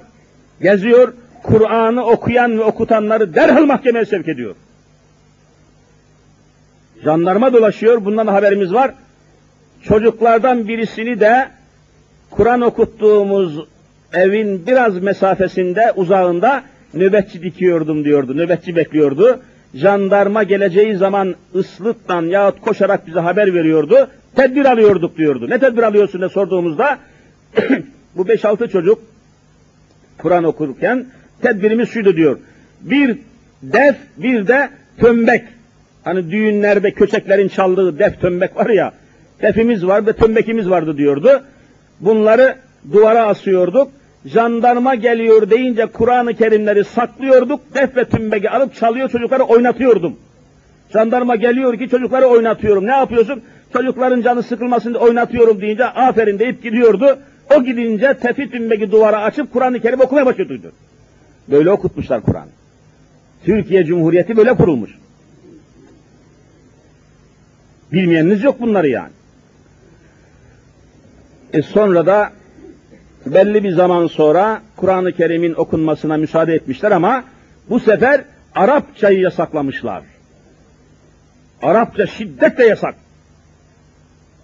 [0.61, 1.13] geziyor,
[1.43, 4.55] Kur'an'ı okuyan ve okutanları derhal mahkemeye sevk ediyor.
[7.03, 8.93] Jandarma dolaşıyor, bundan haberimiz var.
[9.83, 11.49] Çocuklardan birisini de
[12.29, 13.59] Kur'an okuttuğumuz
[14.13, 16.63] evin biraz mesafesinde, uzağında
[16.93, 19.39] nöbetçi dikiyordum diyordu, nöbetçi bekliyordu.
[19.73, 24.07] Jandarma geleceği zaman ıslıktan yahut koşarak bize haber veriyordu.
[24.35, 25.49] Tedbir alıyorduk diyordu.
[25.49, 26.97] Ne tedbir alıyorsun diye sorduğumuzda
[28.15, 28.99] bu beş altı çocuk
[30.17, 31.05] Kur'an okurken
[31.41, 32.39] tedbirimiz şuydu diyor.
[32.81, 33.17] Bir
[33.63, 35.43] def, bir de tömbek.
[36.03, 38.93] Hani düğünlerde köçeklerin çaldığı def tömbek var ya,
[39.41, 41.43] defimiz var ve tömbekimiz vardı diyordu.
[41.99, 42.55] Bunları
[42.91, 43.91] duvara asıyorduk.
[44.25, 47.61] Jandarma geliyor deyince Kur'an-ı Kerimleri saklıyorduk.
[47.73, 50.15] Def ve tümbeki alıp çalıyor çocukları oynatıyordum.
[50.93, 52.87] Jandarma geliyor ki çocukları oynatıyorum.
[52.87, 53.41] Ne yapıyorsun?
[53.73, 57.19] Çocukların canı sıkılmasın diye oynatıyorum deyince aferin deyip gidiyordu.
[57.55, 60.71] O gidince tefi tümbeki duvara açıp Kur'an-ı Kerim okumaya başlıyordu.
[61.47, 62.47] Böyle okutmuşlar Kur'an.
[63.45, 64.91] Türkiye Cumhuriyeti böyle kurulmuş.
[67.91, 69.11] Bilmeyeniniz yok bunları yani.
[71.53, 72.31] E sonra da
[73.25, 77.23] belli bir zaman sonra Kur'an-ı Kerim'in okunmasına müsaade etmişler ama
[77.69, 78.23] bu sefer
[78.55, 80.03] Arapçayı yasaklamışlar.
[81.61, 82.95] Arapça şiddetle yasak.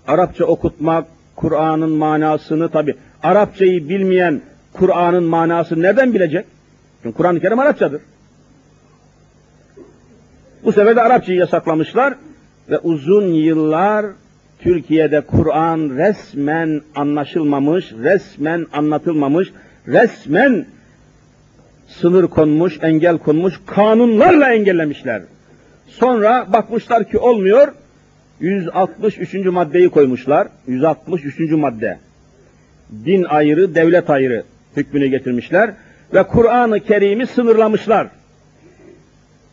[0.08, 4.42] Arapça okutmak, Kur'an'ın manasını tabi Arapçayı bilmeyen
[4.74, 6.46] Kur'an'ın manasını nereden bilecek?
[7.04, 8.02] Çünkü Kur'an-ı Kerim Arapçadır.
[10.64, 12.14] Bu sefer de Arapçayı yasaklamışlar
[12.70, 14.06] ve uzun yıllar
[14.66, 19.52] Türkiye'de Kur'an resmen anlaşılmamış, resmen anlatılmamış,
[19.88, 20.66] resmen
[21.88, 25.22] sınır konmuş, engel konmuş, kanunlarla engellemişler.
[25.88, 27.68] Sonra bakmışlar ki olmuyor,
[28.40, 29.34] 163.
[29.34, 30.48] maddeyi koymuşlar.
[30.68, 31.40] 163.
[31.52, 32.00] madde.
[33.06, 34.44] Din ayrı, devlet ayrı
[34.78, 35.74] hükmünü getirmişler.
[36.14, 38.08] ve Kur'an-ı Kerim'i sınırlamışlar.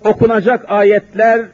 [0.05, 1.47] Okunacak ayetler,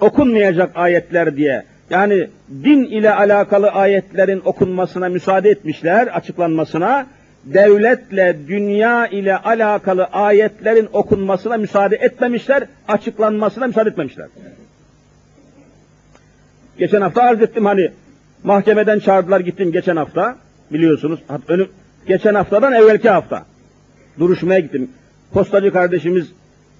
[0.00, 1.69] okunmayacak ayetler diye.
[1.90, 2.28] Yani
[2.64, 7.06] din ile alakalı ayetlerin okunmasına müsaade etmişler, açıklanmasına.
[7.44, 14.26] Devletle, dünya ile alakalı ayetlerin okunmasına müsaade etmemişler, açıklanmasına müsaade etmemişler.
[16.78, 17.90] Geçen hafta arz ettim hani
[18.44, 20.36] mahkemeden çağırdılar gittim geçen hafta
[20.72, 21.20] biliyorsunuz.
[21.48, 21.68] Önüm,
[22.06, 23.44] geçen haftadan evvelki hafta
[24.18, 24.90] duruşmaya gittim.
[25.32, 26.32] Postacı kardeşimiz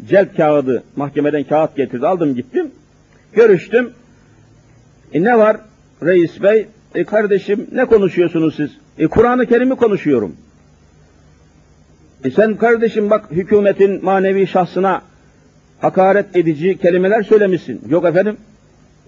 [0.08, 2.70] celp kağıdı mahkemeden kağıt getirdi aldım gittim.
[3.32, 3.92] Görüştüm.
[5.12, 5.56] E ne var
[6.02, 6.66] reis bey?
[6.94, 8.70] E kardeşim ne konuşuyorsunuz siz?
[8.98, 10.36] E Kur'an-ı Kerim'i konuşuyorum.
[12.24, 15.02] E sen kardeşim bak hükümetin manevi şahsına
[15.80, 17.80] hakaret edici kelimeler söylemişsin.
[17.88, 18.36] Yok efendim.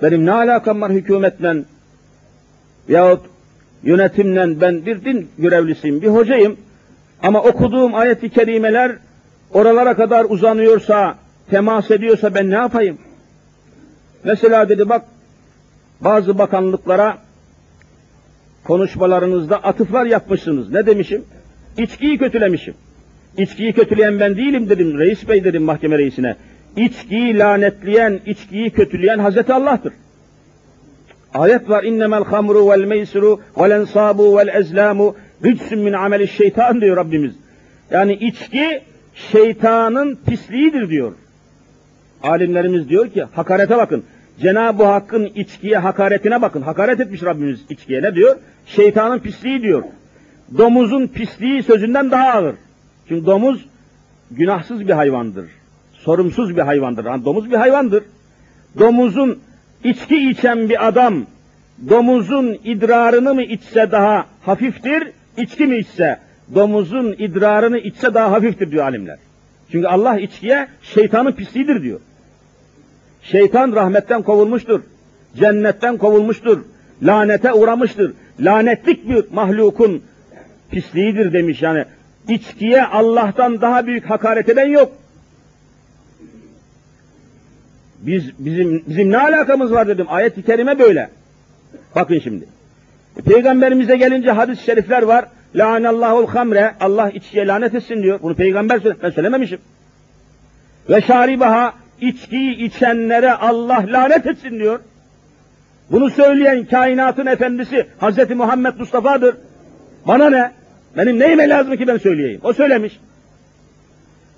[0.03, 1.57] Benim ne alakam var hükümetle
[2.89, 3.21] yahut
[3.83, 6.57] yönetimle ben bir din görevlisiyim, bir hocayım.
[7.23, 8.97] Ama okuduğum ayet-i kerimeler
[9.51, 11.15] oralara kadar uzanıyorsa,
[11.51, 12.99] temas ediyorsa ben ne yapayım?
[14.25, 15.03] Mesela dedi bak
[16.05, 17.19] bazı bakanlıklara
[18.65, 20.71] konuşmalarınızda atıflar yapmışsınız.
[20.71, 21.25] Ne demişim?
[21.79, 22.75] İçkiyi kötülemişim.
[23.39, 24.99] İçkiyi kötüleyen ben değilim dedim.
[24.99, 26.37] Reis bey dedim mahkeme reisine.
[26.77, 29.93] İçkiyi lanetleyen, içkiyi kötüleyen Hazreti Allah'tır.
[31.35, 31.85] Ayet var.
[31.85, 37.35] İnnemel hamru vel meysru vel ensabu vel ezlamu ricsun min ameli şeytan diyor Rabbimiz.
[37.91, 38.83] Yani içki
[39.15, 41.13] şeytanın pisliğidir diyor.
[42.23, 44.05] Alimlerimiz diyor ki hakarete bakın.
[44.41, 46.63] Cenab-ı Hakk'ın içkiye hakaretine bakın.
[46.63, 48.37] Hakaret etmiş Rabbimiz içkiye ne diyor?
[48.67, 49.83] Şeytanın pisliği diyor.
[50.59, 52.55] Domuzun pisliği sözünden daha ağır.
[53.09, 53.67] Çünkü domuz
[54.31, 55.47] günahsız bir hayvandır.
[55.93, 57.05] Sorumsuz bir hayvandır.
[57.05, 58.05] Yani domuz bir hayvandır.
[58.79, 59.39] Domuzun
[59.85, 61.27] içki içen bir adam
[61.89, 66.19] domuzun idrarını mı içse daha hafiftir, içki mi içse
[66.55, 69.19] domuzun idrarını içse daha hafiftir diyor alimler.
[69.73, 72.01] Çünkü Allah içkiye şeytanın pisliğidir diyor.
[73.23, 74.81] Şeytan rahmetten kovulmuştur.
[75.37, 76.65] Cennetten kovulmuştur.
[77.03, 78.13] Lanete uğramıştır.
[78.41, 80.03] Lanetlik bir mahlukun
[80.71, 81.85] pisliğidir demiş yani.
[82.29, 84.93] İçkiye Allah'tan daha büyük hakaret eden yok.
[88.01, 90.07] Biz bizim bizim ne alakamız var dedim.
[90.09, 91.11] Ayet-i kerime böyle.
[91.95, 92.45] Bakın şimdi.
[93.25, 95.25] Peygamberimize gelince hadis-i şerifler var.
[95.55, 96.75] La'anallahul hamre.
[96.81, 98.21] Allah içkiye lanet etsin diyor.
[98.23, 99.01] Bunu peygamber söyledi.
[99.03, 99.59] Ben söylememişim.
[100.91, 104.81] Ve şaribaha içkiyi içenlere Allah lanet etsin diyor.
[105.91, 109.37] Bunu söyleyen kainatın efendisi Hazreti Muhammed Mustafa'dır.
[110.07, 110.51] Bana ne?
[110.97, 112.41] Benim neyime lazım ki ben söyleyeyim?
[112.45, 113.01] O söylemiş.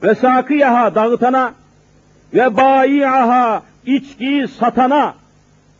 [0.03, 1.55] Ve sakiyaha dağıtana
[2.35, 5.15] ve bayiaha içkiyi satana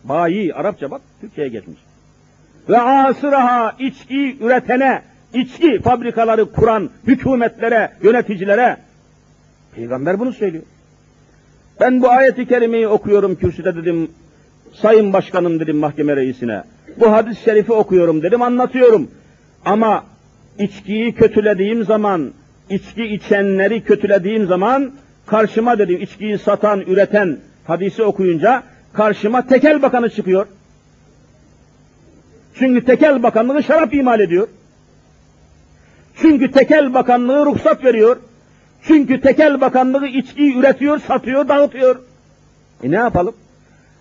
[0.05, 1.79] bayi Arapça bak Türkçe'ye geçmiş.
[2.69, 5.03] Ve asıraha içki üretene
[5.35, 8.77] içki fabrikaları kuran hükümetlere, yöneticilere
[9.75, 10.65] Peygamber bunu söylüyor.
[11.81, 14.11] Ben bu ayeti kerimeyi okuyorum kürsüde dedim.
[14.73, 16.63] Sayın Başkanım dedim mahkeme reisine.
[17.01, 19.11] Bu hadis-i şerifi okuyorum dedim, anlatıyorum.
[19.65, 20.05] Ama
[20.59, 22.33] içkiyi kötülediğim zaman,
[22.71, 24.93] içki içenleri kötülediğim zaman
[25.27, 30.47] karşıma dedim içkiyi satan, üreten hadisi okuyunca karşıma tekel bakanı çıkıyor.
[32.55, 34.49] Çünkü tekel bakanlığı şarap imal ediyor.
[36.17, 38.17] Çünkü tekel bakanlığı ruhsat veriyor.
[38.87, 41.97] Çünkü tekel bakanlığı içkiyi üretiyor, satıyor, dağıtıyor.
[42.83, 43.35] E ne yapalım?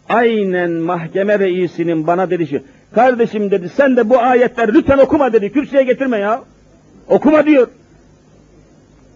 [0.10, 2.64] Aynen mahkeme reisinin bana dedi ki,
[2.96, 6.44] kardeşim dedi sen de bu ayetleri lütfen okuma dedi, kürsüye getirme ya.
[7.08, 7.68] Okuma diyor.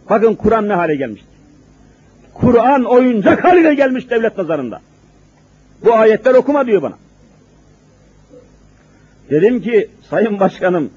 [0.10, 1.30] Bakın Kur'an ne hale gelmiştir.
[2.34, 4.82] Kur'an oyuncak haline gelmiş devlet nazarında.
[5.86, 6.96] Bu ayetler okuma diyor bana.
[9.30, 10.90] Dedim ki sayın başkanım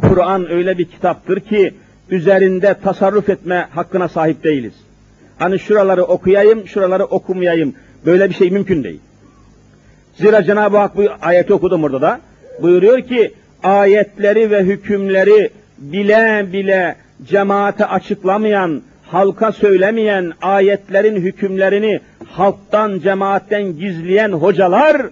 [0.00, 1.74] Kur'an öyle bir kitaptır ki
[2.10, 4.74] üzerinde tasarruf etme hakkına sahip değiliz.
[5.38, 7.74] Hani şuraları okuyayım, şuraları okumayayım.
[8.06, 9.00] Böyle bir şey mümkün değil.
[10.14, 12.20] Zira Cenab-ı Hak bu ayeti okudum orada da.
[12.62, 23.78] Buyuruyor ki ayetleri ve hükümleri bile bile cemaate açıklamayan, halka söylemeyen ayetlerin hükümlerini halktan, cemaatten
[23.78, 25.02] gizleyen hocalar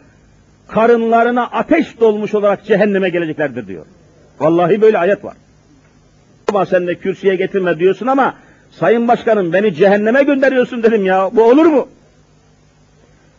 [0.69, 3.87] karınlarına ateş dolmuş olarak cehenneme geleceklerdir diyor.
[4.41, 5.35] Vallahi böyle ayet var.
[6.57, 8.35] Ama sen de kürsüye getirme diyorsun ama
[8.71, 11.31] sayın başkanım beni cehenneme gönderiyorsun dedim ya.
[11.33, 11.89] Bu olur mu?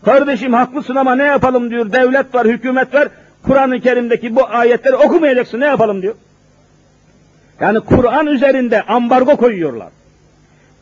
[0.06, 1.91] Kardeşim haklısın ama ne yapalım diyor.
[1.91, 3.08] Devlet var, hükümet var.
[3.43, 6.15] Kur'an-ı Kerim'deki bu ayetleri okumayacaksın ne yapalım diyor.
[7.60, 9.89] Yani Kur'an üzerinde ambargo koyuyorlar.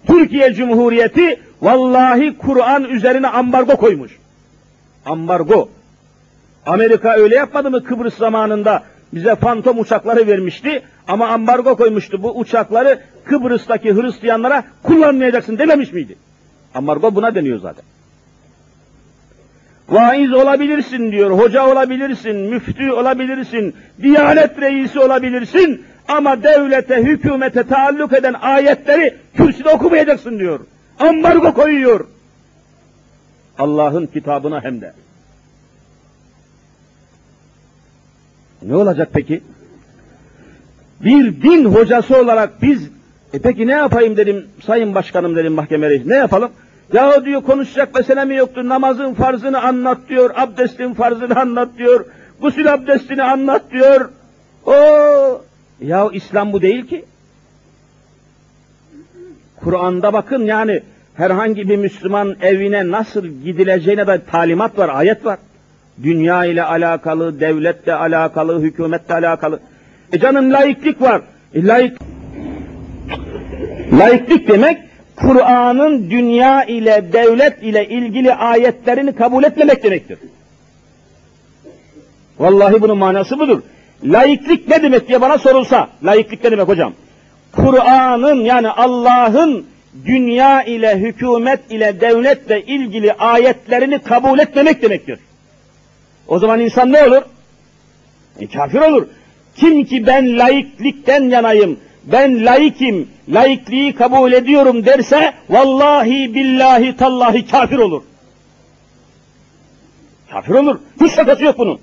[0.08, 4.17] Türkiye Cumhuriyeti vallahi Kur'an üzerine ambargo koymuş.
[5.06, 5.69] Ambargo.
[6.65, 12.24] Amerika öyle yapmadı mı Kıbrıs zamanında bize fantom uçakları vermişti ama ambargo koymuştu.
[12.24, 16.15] Bu uçakları Kıbrıs'taki Hristiyanlara kullanmayacaksın dememiş miydi?
[16.74, 17.86] Ambargo buna deniyor zaten.
[19.89, 28.34] Vaiz olabilirsin diyor, hoca olabilirsin, müftü olabilirsin, diyanet reisi olabilirsin ama devlete, hükümete taalluk eden
[28.34, 30.60] ayetleri kürsüde okumayacaksın diyor.
[31.00, 32.08] Ambargo koyuyor.
[33.60, 34.94] Allah'ın kitabına hem de.
[38.65, 39.41] Ne olacak peki?
[41.04, 42.89] Bir din hocası olarak biz,
[43.34, 46.51] e peki ne yapayım dedim, sayın başkanım dedim mahkeme reisi, ne yapalım?
[46.93, 52.06] Ya diyor konuşacak mesele mi yoktu, namazın farzını anlat diyor, abdestin farzını anlat diyor,
[52.41, 54.10] gusül abdestini anlat diyor.
[54.65, 54.73] O
[55.82, 57.06] ya İslam bu değil ki.
[59.56, 60.82] Kur'an'da bakın yani
[61.15, 65.39] herhangi bir Müslüman evine nasıl gidileceğine de talimat var, ayet var.
[66.03, 69.60] Dünya ile alakalı, devletle alakalı, hükümetle alakalı.
[70.13, 71.21] E canım laiklik var.
[71.53, 71.97] E laik...
[73.99, 74.77] Laiklik demek
[75.15, 80.17] Kur'an'ın dünya ile, devlet ile ilgili ayetlerini kabul etmemek demektir.
[82.39, 83.62] Vallahi bunun manası budur.
[84.03, 86.93] Laiklik ne demek diye bana sorulsa, laiklik ne demek hocam?
[87.51, 89.65] Kur'an'ın yani Allah'ın
[90.05, 95.19] dünya ile, hükümet ile, devletle ilgili ayetlerini kabul etmemek demektir.
[96.27, 97.21] O zaman insan ne olur?
[98.39, 99.07] E, kafir olur.
[99.55, 107.77] Kim ki ben laiklikten yanayım, ben laikim, laikliği kabul ediyorum derse, vallahi billahi tallahi kafir
[107.77, 108.03] olur.
[110.31, 110.79] Kafir olur.
[111.01, 111.79] Hiç şakası yok bunun.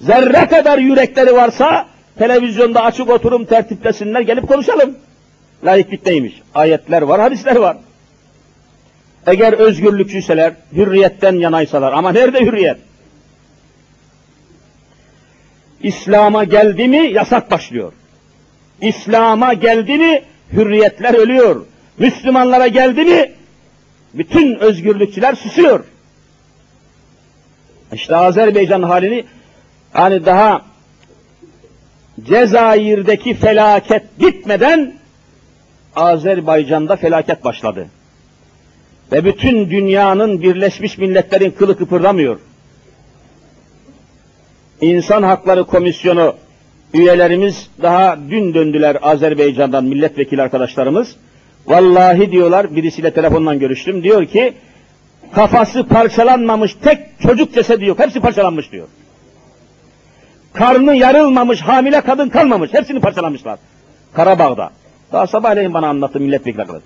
[0.00, 1.86] Zerre kadar yürekleri varsa,
[2.18, 4.98] televizyonda açık oturum tertiplesinler, gelip konuşalım.
[5.64, 6.42] Laiklik neymiş?
[6.54, 7.76] Ayetler var, hadisler var.
[9.26, 12.76] Eğer özgürlükçüyseler, hürriyetten yanaysalar, ama nerede hürriyet?
[15.82, 17.92] İslam'a geldi mi yasak başlıyor.
[18.80, 21.66] İslam'a geldi mi hürriyetler ölüyor.
[21.98, 23.32] Müslümanlara geldi mi
[24.14, 25.84] bütün özgürlükçüler susuyor.
[27.92, 29.24] İşte Azerbaycan halini
[29.92, 30.62] hani daha
[32.24, 34.94] Cezayir'deki felaket gitmeden
[35.96, 37.86] Azerbaycan'da felaket başladı.
[39.12, 42.38] Ve bütün dünyanın Birleşmiş Milletler'in kılı kıpırdamıyor.
[44.82, 46.34] İnsan Hakları Komisyonu
[46.94, 51.16] üyelerimiz daha dün döndüler Azerbaycan'dan milletvekili arkadaşlarımız.
[51.66, 54.54] Vallahi diyorlar, birisiyle telefondan görüştüm, diyor ki
[55.32, 58.88] kafası parçalanmamış tek çocuk cesedi yok, hepsi parçalanmış diyor.
[60.52, 63.58] Karnı yarılmamış hamile kadın kalmamış, hepsini parçalamışlar.
[64.12, 64.70] Karabağ'da.
[65.12, 66.82] Daha sabahleyin bana anlattı milletvekili arkadaş.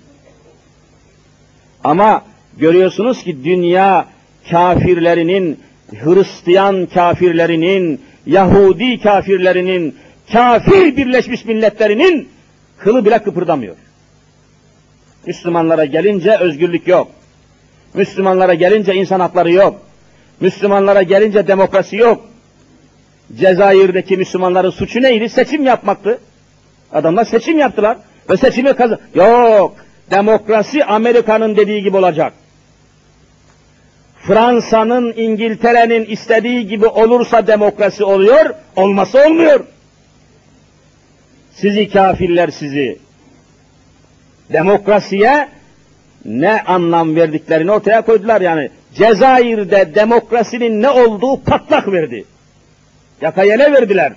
[1.83, 2.21] Ama
[2.57, 4.05] görüyorsunuz ki dünya
[4.51, 5.59] kafirlerinin
[5.91, 9.95] Hristiyan kafirlerinin, Yahudi kafirlerinin,
[10.33, 12.29] kafir Birleşmiş Milletlerinin
[12.77, 13.75] kılı bile kıpırdamıyor.
[15.25, 17.11] Müslümanlara gelince özgürlük yok.
[17.93, 19.81] Müslümanlara gelince insan hakları yok.
[20.39, 22.25] Müslümanlara gelince demokrasi yok.
[23.35, 25.29] Cezayir'deki Müslümanların suçu neydi?
[25.29, 26.19] Seçim yapmaktı.
[26.91, 27.97] Adamlar seçim yaptılar
[28.29, 28.99] ve seçimi kazan.
[29.15, 29.75] Yok.
[30.11, 32.33] Demokrasi Amerika'nın dediği gibi olacak.
[34.27, 39.59] Fransa'nın, İngiltere'nin istediği gibi olursa demokrasi oluyor, olmasa olmuyor.
[41.53, 42.97] Sizi kafirler sizi.
[44.53, 45.47] Demokrasiye
[46.25, 48.69] ne anlam verdiklerini ortaya koydular yani.
[48.93, 52.25] Cezayir'de demokrasinin ne olduğu patlak verdi.
[53.21, 54.13] Yakayele verdiler.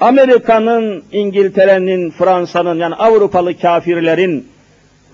[0.00, 4.48] Amerika'nın, İngiltere'nin, Fransa'nın yani Avrupalı kafirlerin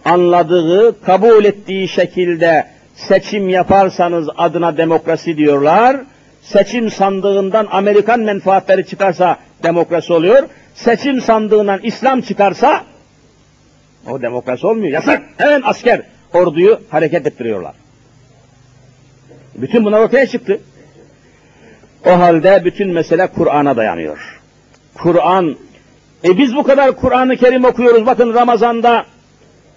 [0.05, 5.96] anladığı, kabul ettiği şekilde seçim yaparsanız adına demokrasi diyorlar.
[6.42, 10.48] Seçim sandığından Amerikan menfaatleri çıkarsa demokrasi oluyor.
[10.74, 12.85] Seçim sandığından İslam çıkarsa
[14.11, 14.92] o demokrasi olmuyor.
[14.92, 15.22] Yasak.
[15.37, 16.02] Hemen asker
[16.35, 17.74] orduyu hareket ettiriyorlar.
[19.55, 20.61] Bütün bunlar ortaya çıktı.
[22.07, 24.40] O halde bütün mesele Kur'an'a dayanıyor.
[24.94, 25.56] Kur'an,
[26.25, 28.06] e biz bu kadar Kur'an-ı Kerim okuyoruz.
[28.06, 29.04] Bakın Ramazan'da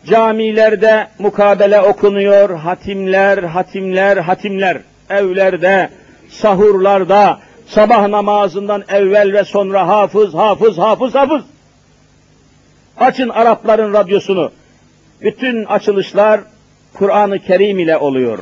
[0.06, 4.78] camilerde mukabele okunuyor, hatimler, hatimler, hatimler,
[5.10, 5.90] evlerde,
[6.30, 11.44] sahurlarda, sabah namazından evvel ve sonra hafız, hafız, hafız, hafız.
[12.98, 14.52] Açın Arapların radyosunu.
[15.22, 16.42] Bütün açılışlar
[16.94, 18.40] Kur'an-ı Kerim ile oluyor.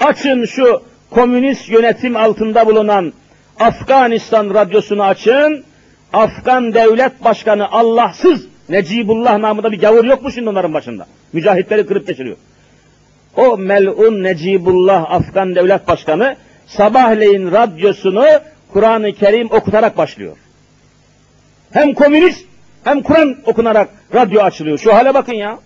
[0.00, 3.12] Açın şu komünist yönetim altında bulunan
[3.60, 5.64] Afganistan radyosunu açın.
[6.12, 11.06] Afgan devlet başkanı Allahsız Necibullah namında bir gavur yok mu şimdi onların başında?
[11.32, 12.36] Mücahitleri kırıp geçiriyor.
[13.36, 18.26] O melun Necibullah Afgan devlet başkanı sabahleyin radyosunu
[18.72, 20.36] Kur'an-ı Kerim okutarak başlıyor.
[21.72, 22.46] Hem komünist
[22.84, 24.78] hem Kur'an okunarak radyo açılıyor.
[24.78, 25.58] Şu hale bakın ya.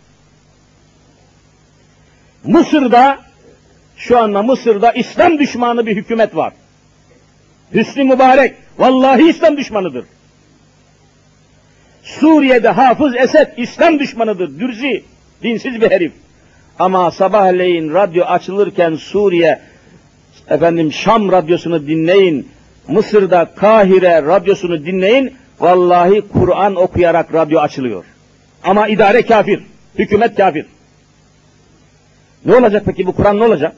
[2.45, 3.19] Mısır'da
[3.97, 6.53] şu anda Mısır'da İslam düşmanı bir hükümet var.
[7.75, 10.05] Hüsnü Mübarek vallahi İslam düşmanıdır.
[12.05, 14.61] Suriye'de Hafız Esed İslam düşmanıdır.
[14.61, 15.05] Dürzi,
[15.43, 16.13] dinsiz bir herif.
[16.79, 19.61] Ama sabahleyin radyo açılırken Suriye,
[20.49, 22.49] efendim Şam radyosunu dinleyin,
[22.89, 28.05] Mısır'da Kahire radyosunu dinleyin, vallahi Kur'an okuyarak radyo açılıyor.
[28.65, 29.61] Ama idare kafir,
[29.99, 30.67] hükümet kafir.
[32.45, 33.77] Ne olacak peki bu Kur'an ne olacak?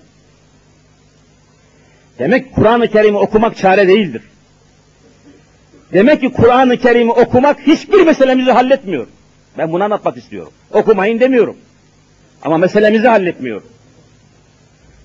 [2.19, 4.23] Demek Kur'an-ı Kerim'i okumak çare değildir.
[5.93, 9.07] Demek ki Kur'an-ı Kerim'i okumak hiçbir meselemizi halletmiyor.
[9.59, 10.53] Ben bunu anlatmak istiyorum.
[10.73, 11.57] Okumayın demiyorum.
[12.43, 13.63] Ama meselemizi halletmiyor.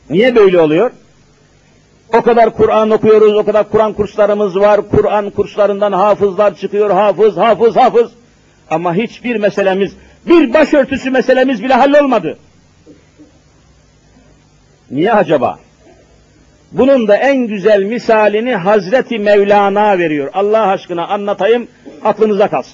[0.09, 0.91] Niye böyle oluyor?
[2.13, 4.89] O kadar Kur'an okuyoruz, o kadar Kur'an kurslarımız var.
[4.89, 8.11] Kur'an kurslarından hafızlar çıkıyor, hafız, hafız, hafız.
[8.69, 9.95] Ama hiçbir meselemiz,
[10.27, 12.37] bir başörtüsü meselemiz bile hallolmadı.
[14.91, 15.59] Niye acaba?
[16.71, 20.29] Bunun da en güzel misalini Hazreti Mevlana veriyor.
[20.33, 21.67] Allah aşkına anlatayım,
[22.03, 22.73] aklınıza kalsın.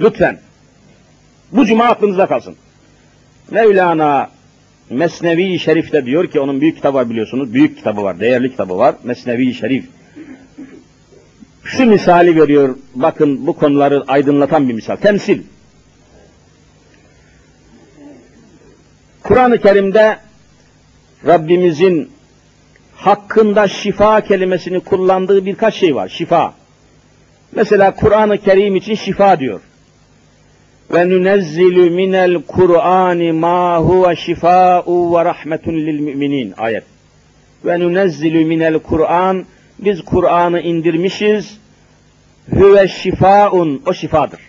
[0.00, 0.38] Lütfen.
[1.52, 2.56] Bu cuma aklınıza kalsın.
[3.50, 4.30] Mevlana
[4.90, 7.54] Mesnevi Şerif'te diyor ki onun büyük kitabı var biliyorsunuz.
[7.54, 8.94] Büyük kitabı var, değerli kitabı var.
[9.04, 9.84] Mesnevi Şerif.
[11.64, 12.76] Şu misali veriyor.
[12.94, 14.96] Bakın bu konuları aydınlatan bir misal.
[14.96, 15.42] Temsil.
[19.22, 20.18] Kur'an-ı Kerim'de
[21.26, 22.15] Rabbimizin
[22.96, 26.08] hakkında şifa kelimesini kullandığı birkaç şey var.
[26.08, 26.54] Şifa.
[27.52, 29.60] Mesela Kur'an-ı Kerim için şifa diyor.
[30.94, 36.54] Ve nunezzilu minel Kur'ani ma huve şifa'u ve rahmetun lil müminin.
[36.56, 36.84] Ayet.
[37.64, 39.44] Ve nunezzilu minel Kur'an
[39.78, 41.58] biz Kur'an'ı indirmişiz.
[42.52, 44.40] Hüve şifaun o şifadır.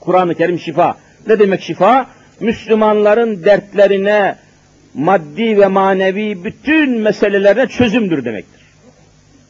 [0.00, 0.96] Kur'an-ı Kerim şifa.
[1.26, 2.06] Ne demek şifa?
[2.40, 4.36] Müslümanların dertlerine,
[4.96, 8.60] maddi ve manevi bütün meselelerine çözümdür demektir.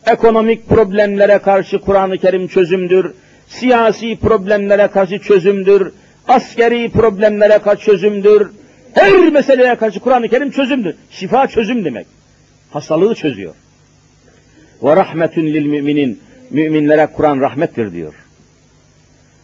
[0.06, 3.12] Ekonomik problemlere karşı Kur'an-ı Kerim çözümdür.
[3.48, 5.92] Siyasi problemlere karşı çözümdür.
[6.28, 8.50] Askeri problemlere karşı çözümdür.
[8.94, 10.94] Her meseleye karşı Kur'an-ı Kerim çözümdür.
[11.10, 12.06] Şifa çözüm demek.
[12.70, 13.54] Hastalığı çözüyor.
[14.82, 16.20] Ve rahmetun lil müminin.
[16.50, 18.14] Müminlere Kur'an rahmettir diyor.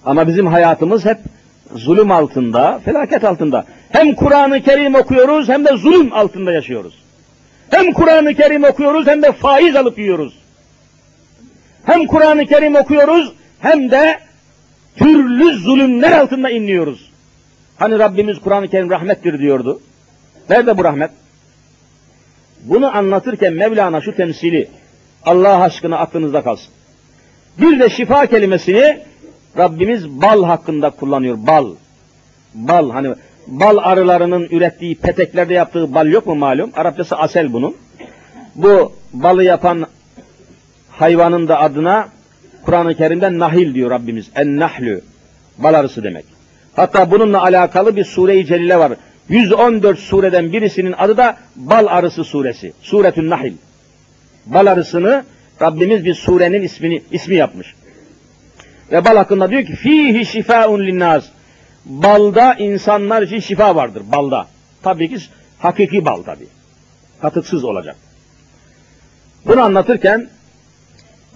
[0.05, 1.19] Ama bizim hayatımız hep
[1.75, 3.65] zulüm altında, felaket altında.
[3.93, 6.95] Hem Kur'an-ı Kerim okuyoruz hem de zulüm altında yaşıyoruz.
[7.71, 10.35] Hem Kur'an-ı Kerim okuyoruz hem de faiz alıp yiyoruz.
[11.85, 14.19] Hem Kur'an-ı Kerim okuyoruz hem de
[14.97, 17.11] türlü zulümler altında inliyoruz.
[17.77, 19.81] Hani Rabbimiz Kur'an-ı Kerim rahmettir diyordu.
[20.51, 21.11] Nerede bu rahmet?
[22.63, 24.69] Bunu anlatırken Mevlana şu temsili
[25.25, 26.73] Allah aşkına aklınızda kalsın.
[27.61, 28.99] Bir de şifa kelimesini
[29.59, 31.37] Rabbimiz bal hakkında kullanıyor.
[31.47, 31.75] Bal.
[32.55, 33.15] Bal hani
[33.47, 36.71] bal arılarının ürettiği peteklerde yaptığı bal yok mu malum?
[36.77, 37.77] Arapçası asel bunun.
[38.55, 39.87] Bu balı yapan
[40.91, 42.09] hayvanın da adına
[42.65, 44.31] Kur'an-ı Kerim'de nahil diyor Rabbimiz.
[44.35, 45.01] En nahlü.
[45.59, 46.25] Bal arısı demek.
[46.77, 48.93] Hatta bununla alakalı bir sure-i celile var.
[49.29, 52.73] 114 sureden birisinin adı da Bal Arısı suresi.
[52.81, 53.53] Suretün Nahil.
[54.47, 55.25] Bal arısını
[55.63, 57.75] Rabbimiz bir surenin ismini ismi yapmış.
[58.93, 61.31] Ve bal hakkında diyor ki fihi şifaun linnaz.
[61.85, 64.47] Balda insanlar için şifa vardır balda.
[64.83, 65.17] Tabii ki
[65.59, 66.47] hakiki bal tabii.
[67.21, 67.97] Katıksız olacak.
[69.47, 70.29] Bunu anlatırken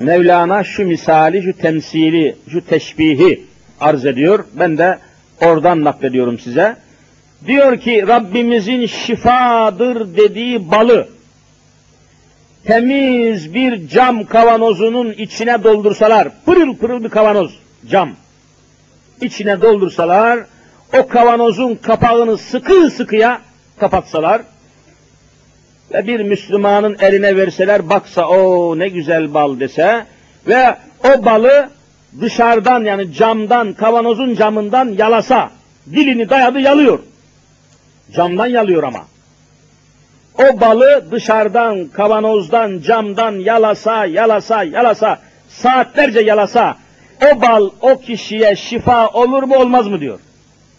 [0.00, 3.44] Mevlana şu misali, şu temsili, şu teşbihi
[3.80, 4.44] arz ediyor.
[4.54, 4.98] Ben de
[5.42, 6.76] oradan naklediyorum size.
[7.46, 11.08] Diyor ki Rabbimizin şifadır dediği balı
[12.64, 17.58] temiz bir cam kavanozunun içine doldursalar, pırıl pırıl bir kavanoz,
[17.90, 18.10] cam,
[19.20, 20.38] içine doldursalar,
[20.98, 23.40] o kavanozun kapağını sıkı sıkıya
[23.78, 24.42] kapatsalar
[25.94, 30.06] ve bir Müslümanın eline verseler, baksa o ne güzel bal dese
[30.46, 31.70] ve o balı
[32.20, 35.50] dışarıdan yani camdan, kavanozun camından yalasa,
[35.92, 36.98] dilini dayadı yalıyor.
[38.12, 39.04] Camdan yalıyor ama.
[40.38, 46.76] O balı dışarıdan, kavanozdan, camdan yalasa, yalasa, yalasa, saatlerce yalasa,
[47.24, 50.20] o bal o kişiye şifa olur mu olmaz mı diyor.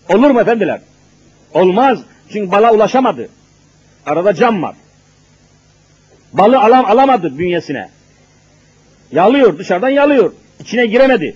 [0.10, 0.82] Olur mu efendiler?
[1.54, 2.00] Olmaz.
[2.32, 3.30] Çünkü bala ulaşamadı.
[4.06, 4.76] Arada cam var.
[6.34, 7.90] Balı alam, alamadı bünyesine.
[9.12, 10.34] Yalıyor, dışarıdan yalıyor.
[10.60, 11.36] İçine giremedi.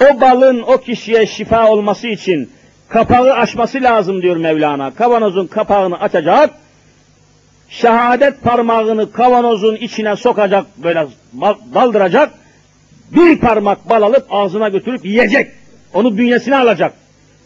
[0.00, 2.50] O balın o kişiye şifa olması için
[2.88, 4.94] kapağı açması lazım diyor Mevlana.
[4.94, 6.50] Kavanozun kapağını açacak,
[7.68, 11.06] şehadet parmağını kavanozun içine sokacak, böyle
[11.74, 12.30] daldıracak,
[13.14, 15.50] bir parmak bal alıp ağzına götürüp yiyecek.
[15.94, 16.92] Onu bünyesine alacak,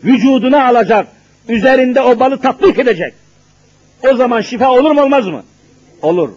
[0.04, 1.06] vücuduna alacak,
[1.48, 3.14] üzerinde o balı tatbik edecek.
[4.12, 5.42] O zaman şifa olur mu olmaz mı?
[6.02, 6.30] Olur.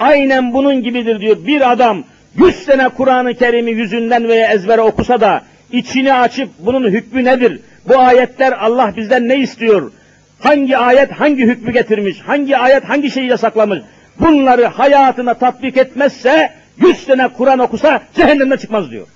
[0.00, 1.36] Aynen bunun gibidir diyor.
[1.46, 2.04] Bir adam
[2.36, 7.60] yüz sene Kur'an-ı Kerim'i yüzünden veya ezbere okusa da içini açıp bunun hükmü nedir?
[7.88, 9.92] Bu ayetler Allah bizden ne istiyor?
[10.38, 12.20] Hangi ayet hangi hükmü getirmiş?
[12.20, 13.78] Hangi ayet hangi şeyi yasaklamış?
[14.20, 19.06] Bunları hayatına tatbik etmezse yüz sene Kur'an okusa cehennemden çıkmaz diyor.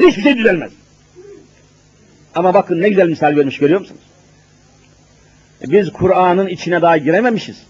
[0.00, 0.72] Hiçbir şey düzelmez.
[2.34, 4.00] Ama bakın ne güzel misal vermiş görüyor musunuz?
[5.62, 7.62] Biz Kur'an'ın içine daha girememişiz.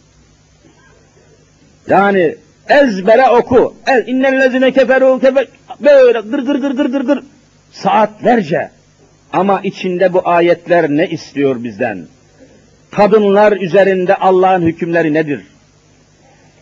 [1.89, 2.37] Yani
[2.69, 3.75] ezbere oku.
[3.87, 5.49] El innellezine keferu kefer
[5.81, 7.23] böyle gır gır gır gır gır gır
[7.73, 8.71] saatlerce.
[9.33, 12.07] Ama içinde bu ayetler ne istiyor bizden?
[12.91, 15.41] Kadınlar üzerinde Allah'ın hükümleri nedir?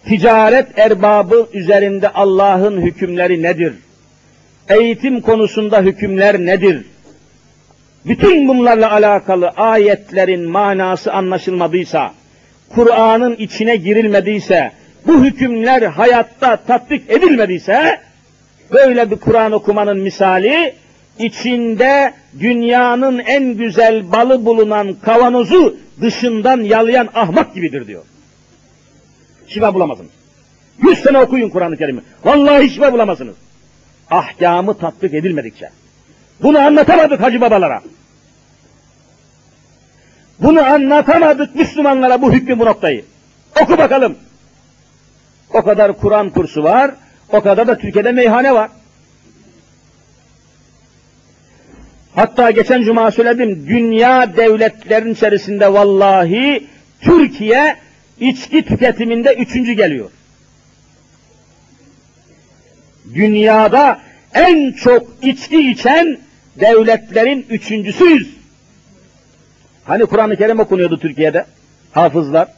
[0.09, 3.75] Ticaret erbabı üzerinde Allah'ın hükümleri nedir?
[4.69, 6.85] Eğitim konusunda hükümler nedir?
[8.07, 12.13] Bütün bunlarla alakalı ayetlerin manası anlaşılmadıysa,
[12.75, 14.73] Kur'an'ın içine girilmediyse,
[15.07, 18.01] bu hükümler hayatta tatbik edilmediyse,
[18.73, 20.75] böyle bir Kur'an okumanın misali,
[21.19, 28.03] içinde dünyanın en güzel balı bulunan kavanozu dışından yalayan ahmak gibidir diyor.
[29.49, 30.11] Şifa bulamazsınız.
[30.83, 32.01] Yüz sene okuyun Kur'an-ı Kerim'i.
[32.25, 33.37] Vallahi şifa bulamazsınız.
[34.11, 35.71] Ahkamı tatbik edilmedikçe.
[36.43, 37.83] Bunu anlatamadık hacı babalara.
[40.39, 43.05] Bunu anlatamadık Müslümanlara bu hükmü bu noktayı.
[43.63, 44.17] Oku bakalım.
[45.51, 46.91] O kadar Kur'an kursu var,
[47.29, 48.71] o kadar da Türkiye'de meyhane var.
[52.15, 56.67] Hatta geçen cuma söyledim, dünya devletlerin içerisinde vallahi
[57.01, 57.77] Türkiye
[58.21, 60.11] içki tüketiminde üçüncü geliyor.
[63.15, 64.01] Dünyada
[64.35, 66.19] en çok içki içen
[66.61, 68.37] devletlerin üçüncüsüyüz.
[69.85, 71.47] Hani Kur'an-ı Kerim okunuyordu Türkiye'de?
[71.93, 72.49] Hafızlar.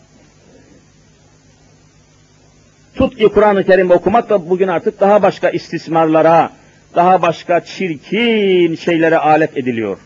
[2.95, 6.51] Tut ki Kur'an-ı Kerim okumak da bugün artık daha başka istismarlara,
[6.95, 9.99] daha başka çirkin şeylere alet ediliyor.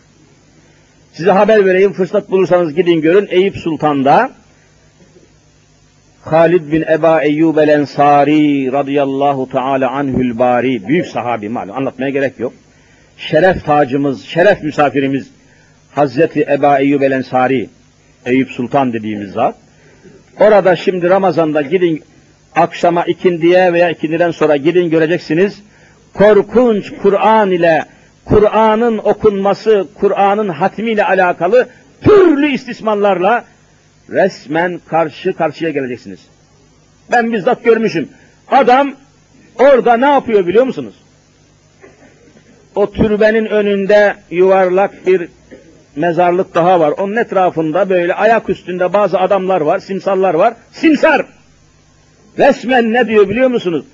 [1.13, 3.29] Size haber vereyim, fırsat bulursanız gidin görün.
[3.31, 4.31] Eyüp Sultan'da
[6.25, 12.41] Halid bin Eba Eyyub el Ensari radıyallahu teala anhül bari, büyük sahabi malum, anlatmaya gerek
[12.41, 12.53] yok.
[13.17, 15.31] Şeref tacımız, şeref misafirimiz
[15.95, 17.69] Hazreti Eba Eyyub el Ensari,
[18.27, 19.57] Eyüp Sultan dediğimiz zat.
[20.41, 22.03] Orada şimdi Ramazan'da gidin
[22.55, 25.63] akşama ikindiye veya ikindiden sonra gidin göreceksiniz.
[26.15, 27.85] Korkunç Kur'an ile
[28.25, 31.69] Kur'an'ın okunması, Kur'an'ın hatmiyle alakalı
[32.03, 33.45] türlü istismarlarla
[34.11, 36.21] resmen karşı karşıya geleceksiniz.
[37.13, 38.09] Ben bizzat görmüşüm.
[38.49, 38.93] Adam
[39.59, 40.95] orada ne yapıyor biliyor musunuz?
[42.75, 45.29] O türbenin önünde yuvarlak bir
[45.97, 46.91] mezarlık daha var.
[46.91, 50.55] Onun etrafında böyle ayak üstünde bazı adamlar var, simsallar var.
[50.73, 51.27] Simsar!
[52.39, 53.85] Resmen ne diyor biliyor musunuz?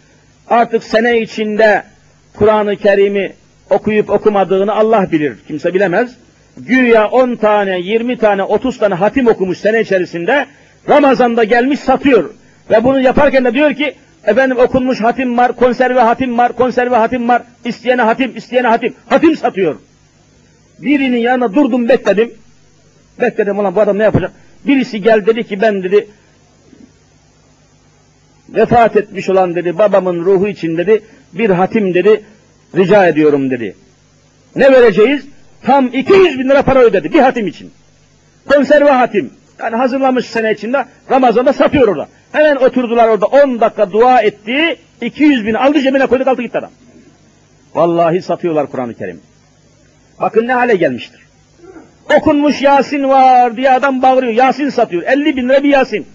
[0.48, 1.82] Artık sene içinde
[2.34, 3.32] Kur'an-ı Kerim'i
[3.70, 5.36] okuyup okumadığını Allah bilir.
[5.48, 6.16] Kimse bilemez.
[6.56, 10.46] Güya 10 tane, 20 tane, 30 tane hatim okumuş sene içerisinde.
[10.88, 12.30] Ramazan'da gelmiş satıyor.
[12.70, 13.94] Ve bunu yaparken de diyor ki
[14.24, 17.42] efendim okunmuş hatim var, konserve hatim var, konserve hatim var.
[17.64, 18.94] İsteyene hatim, isteyene hatim.
[19.08, 19.76] Hatim satıyor.
[20.78, 22.34] Birinin yanına durdum bekledim.
[23.20, 24.32] Bekledim ulan bu adam ne yapacak?
[24.66, 26.08] Birisi gel dedi ki ben dedi
[28.48, 31.02] vefat etmiş olan dedi babamın ruhu için dedi
[31.32, 32.24] bir hatim dedi
[32.76, 33.76] rica ediyorum dedi.
[34.56, 35.26] Ne vereceğiz?
[35.66, 37.72] Tam 200 bin lira para ödedi bir hatim için.
[38.48, 39.30] Konserve hatim.
[39.58, 42.08] Yani hazırlamış sene içinde Ramazan'da satıyor orada.
[42.32, 44.76] Hemen oturdular orada 10 dakika dua etti.
[45.00, 46.70] 200 bin aldı cebine koydu kaldı gitti adam.
[47.74, 49.20] Vallahi satıyorlar Kur'an-ı Kerim.
[50.20, 51.20] Bakın ne hale gelmiştir.
[52.16, 54.32] Okunmuş Yasin var diye adam bağırıyor.
[54.32, 55.02] Yasin satıyor.
[55.02, 56.06] 50 bin lira bir Yasin.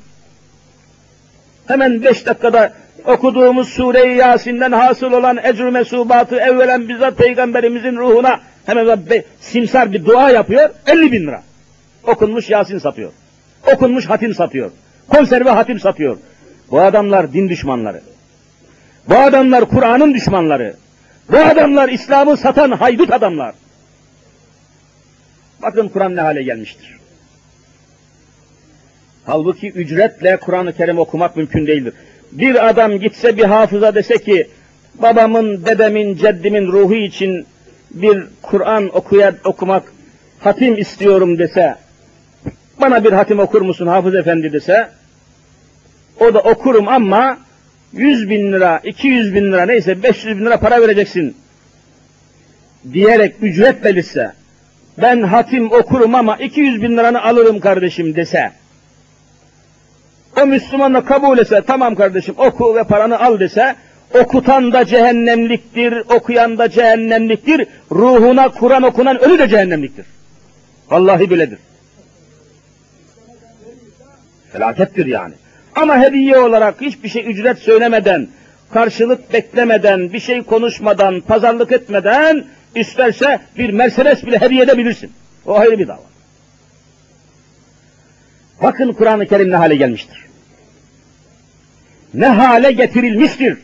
[1.67, 2.73] Hemen 5 dakikada
[3.05, 10.05] okuduğumuz Sure-i Yasin'den hasıl olan ecr mesubatı evvelen bizzat peygamberimizin ruhuna hemen be, simsar bir
[10.05, 10.69] dua yapıyor.
[10.87, 11.43] 50 bin lira.
[12.03, 13.11] Okunmuş Yasin satıyor.
[13.73, 14.71] Okunmuş hatim satıyor.
[15.09, 16.17] Konserve hatim satıyor.
[16.71, 18.01] Bu adamlar din düşmanları.
[19.09, 20.75] Bu adamlar Kur'an'ın düşmanları.
[21.31, 23.55] Bu adamlar İslam'ı satan haydut adamlar.
[25.61, 26.97] Bakın Kur'an ne hale gelmiştir.
[29.25, 31.93] Halbuki ücretle Kur'an-ı Kerim okumak mümkün değildir.
[32.31, 34.47] Bir adam gitse bir hafıza dese ki
[34.95, 37.45] babamın, dedemin, ceddimin ruhu için
[37.93, 39.83] bir Kur'an okuya, okumak,
[40.39, 41.75] hatim istiyorum dese,
[42.81, 44.89] bana bir hatim okur musun Hafız Efendi dese,
[46.19, 47.37] O da okurum ama
[47.93, 51.35] 100 bin lira, 200 bin lira neyse 500 bin lira para vereceksin
[52.93, 54.31] diyerek ücret belirse,
[54.97, 58.51] ben hatim okurum ama 200 bin liranı alırım kardeşim dese,
[60.41, 63.75] o Müslüman da kabul etse, tamam kardeşim oku ve paranı al dese,
[64.13, 70.05] okutan da cehennemliktir, okuyan da cehennemliktir, ruhuna Kur'an okunan ölü de cehennemliktir.
[70.89, 71.59] Vallahi böyledir.
[74.51, 75.33] Felakettir yani.
[75.75, 78.27] Ama hediye olarak hiçbir şey ücret söylemeden,
[78.73, 82.45] karşılık beklemeden, bir şey konuşmadan, pazarlık etmeden,
[82.75, 85.11] isterse bir Mercedes bile hediye edebilirsin.
[85.45, 86.11] O ayrı bir dava.
[88.63, 90.25] Bakın Kur'an-ı Kerim ne hale gelmiştir.
[92.13, 93.57] Ne hale getirilmiştir.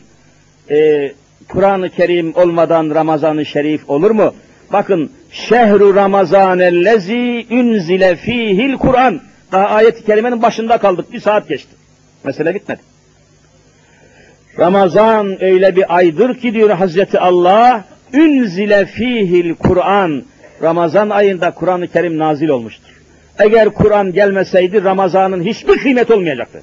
[0.70, 1.12] Ee,
[1.48, 4.34] Kur'an-ı Kerim olmadan Ramazan-ı Şerif olur mu?
[4.72, 9.20] Bakın, şehru ramazanellezi unzile fihil Kur'an.
[9.52, 11.12] Daha ayet-i kerimenin başında kaldık.
[11.12, 11.70] Bir saat geçti.
[12.24, 12.80] Mesele bitmedi.
[14.58, 20.22] Ramazan öyle bir aydır ki diyor Hazreti Allah, ünzile fihil Kur'an.
[20.62, 23.00] Ramazan ayında Kur'an-ı Kerim nazil olmuştur.
[23.38, 26.62] Eğer Kur'an gelmeseydi Ramazan'ın hiçbir kıymet olmayacaktı.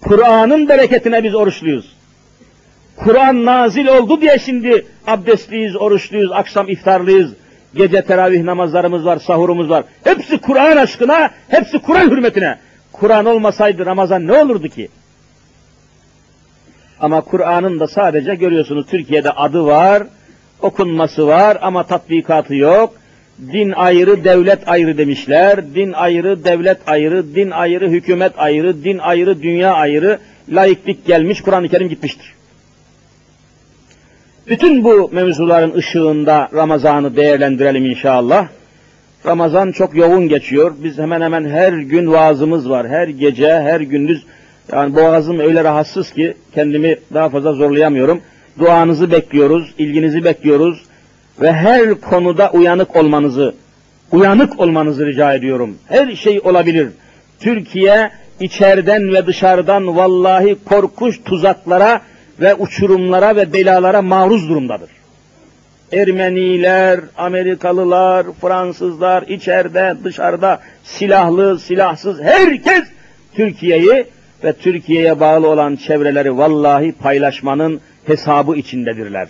[0.00, 1.96] Kur'an'ın bereketine biz oruçluyuz.
[2.96, 7.32] Kur'an nazil oldu diye şimdi abdestliyiz, oruçluyuz, akşam iftarlıyız,
[7.74, 9.84] gece teravih namazlarımız var, sahurumuz var.
[10.04, 12.58] Hepsi Kur'an aşkına, hepsi Kur'an hürmetine.
[12.92, 14.88] Kur'an olmasaydı Ramazan ne olurdu ki?
[17.00, 20.02] Ama Kur'an'ın da sadece görüyorsunuz Türkiye'de adı var,
[20.62, 22.94] okunması var ama tatbikatı yok.
[23.52, 25.74] Din ayrı, devlet ayrı demişler.
[25.74, 30.18] Din ayrı, devlet ayrı, din ayrı, hükümet ayrı, din ayrı, dünya ayrı.
[30.48, 32.34] Laiklik gelmiş, Kur'an-ı Kerim gitmiştir.
[34.48, 38.48] Bütün bu mevzuların ışığında Ramazan'ı değerlendirelim inşallah.
[39.26, 40.74] Ramazan çok yoğun geçiyor.
[40.84, 42.88] Biz hemen hemen her gün vaazımız var.
[42.88, 44.26] Her gece, her gündüz.
[44.72, 48.20] Yani boğazım öyle rahatsız ki kendimi daha fazla zorlayamıyorum.
[48.58, 50.87] Duanızı bekliyoruz, ilginizi bekliyoruz
[51.40, 53.54] ve her konuda uyanık olmanızı,
[54.12, 55.78] uyanık olmanızı rica ediyorum.
[55.88, 56.88] Her şey olabilir.
[57.40, 58.10] Türkiye
[58.40, 62.00] içeriden ve dışarıdan vallahi korkunç tuzaklara
[62.40, 64.90] ve uçurumlara ve belalara maruz durumdadır.
[65.92, 72.82] Ermeniler, Amerikalılar, Fransızlar içeride, dışarıda silahlı, silahsız herkes
[73.34, 74.06] Türkiye'yi
[74.44, 79.28] ve Türkiye'ye bağlı olan çevreleri vallahi paylaşmanın hesabı içindedirler.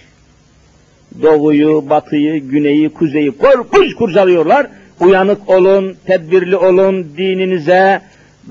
[1.23, 4.67] Doğuyu, batıyı, güneyi, kuzeyi korkunç kurcalıyorlar.
[5.01, 8.01] Uyanık olun, tedbirli olun, dininize,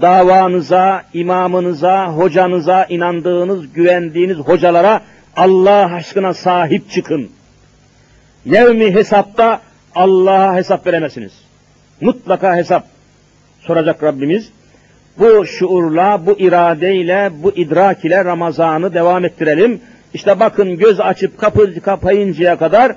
[0.01, 5.01] davanıza, imamınıza, hocanıza, inandığınız, güvendiğiniz hocalara
[5.35, 7.29] Allah aşkına sahip çıkın.
[8.45, 9.61] Yevmi hesapta
[9.95, 11.31] Allah'a hesap veremezsiniz.
[12.01, 12.87] Mutlaka hesap
[13.61, 14.49] soracak Rabbimiz.
[15.19, 19.81] Bu şuurla, bu iradeyle, bu idrak ile Ramazan'ı devam ettirelim.
[20.13, 22.95] İşte bakın göz açıp kapı kapayıncaya kadar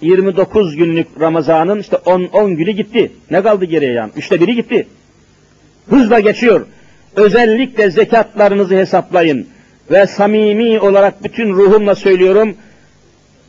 [0.00, 3.12] 29 günlük Ramazan'ın işte 10, 10 günü gitti.
[3.30, 4.10] Ne kaldı geriye yani?
[4.16, 4.86] Üçte biri gitti.
[5.90, 6.66] Hızla geçiyor.
[7.16, 9.46] Özellikle zekatlarınızı hesaplayın.
[9.90, 12.56] Ve samimi olarak bütün ruhumla söylüyorum,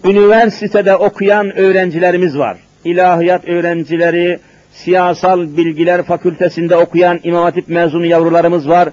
[0.06, 2.58] üniversitede okuyan öğrencilerimiz var.
[2.86, 4.40] İlahiyat öğrencileri,
[4.74, 8.90] siyasal bilgiler fakültesinde okuyan İmam Hatip mezunu yavrularımız var.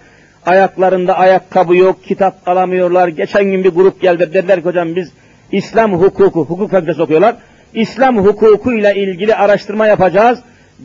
[0.47, 3.09] Ayaklarında ayakkabı yok, kitap alamıyorlar.
[3.09, 5.13] Geçen gün bir grup geldi, dediler ki hocam biz
[5.53, 7.37] İslam hukuku, hukuk fakültesi okuyorlar.
[7.75, 10.39] İslam hukukuyla ilgili araştırma yapacağız.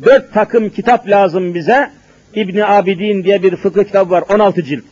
[0.06, 1.92] Dört takım kitap lazım bize.
[2.36, 4.84] İbni Abidin diye bir fıkıh kitabı var, 16 cilt.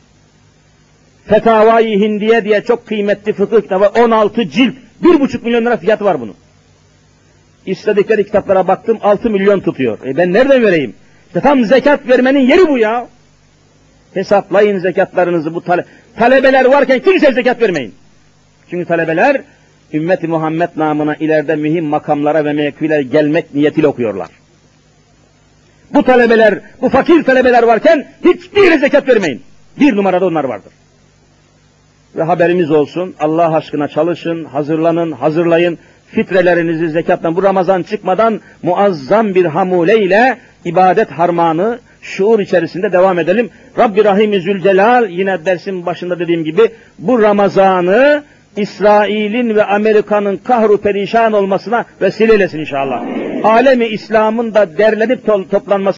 [1.26, 4.76] Fetavai Hindiye diye çok kıymetli fıkıh kitabı, 16 cilt.
[5.03, 6.36] Bir buçuk milyon lira fiyatı var bunun.
[7.66, 9.97] İstedikleri kitaplara baktım, 6 milyon tutuyor.
[10.05, 10.93] E ben nereden vereyim?
[11.28, 13.07] İşte tam zekat vermenin yeri bu ya.
[14.14, 15.86] Hesaplayın zekatlarınızı bu tale
[16.16, 17.95] talebeler varken kimse zekat vermeyin.
[18.70, 19.41] Çünkü talebeler
[19.93, 24.30] ümmeti Muhammed namına ileride mühim makamlara ve mevkilere gelmek niyetiyle okuyorlar.
[25.93, 29.41] Bu talebeler, bu fakir talebeler varken hiçbir zekat vermeyin.
[29.80, 30.74] Bir numarada onlar vardır.
[32.16, 35.78] Ve haberimiz olsun, Allah aşkına çalışın, hazırlanın, hazırlayın.
[36.07, 43.49] Fitrelerinizi zekattan, bu Ramazan çıkmadan muazzam bir hamule ile ibadet harmanı, şuur içerisinde devam edelim.
[43.79, 48.23] Rabbi Rahim Zülcelal yine dersin başında dediğim gibi bu Ramazan'ı
[48.57, 53.03] İsrail'in ve Amerika'nın kahru perişan olmasına vesile eylesin inşallah.
[53.43, 55.91] Alemi İslam'ın da derlenip toplanması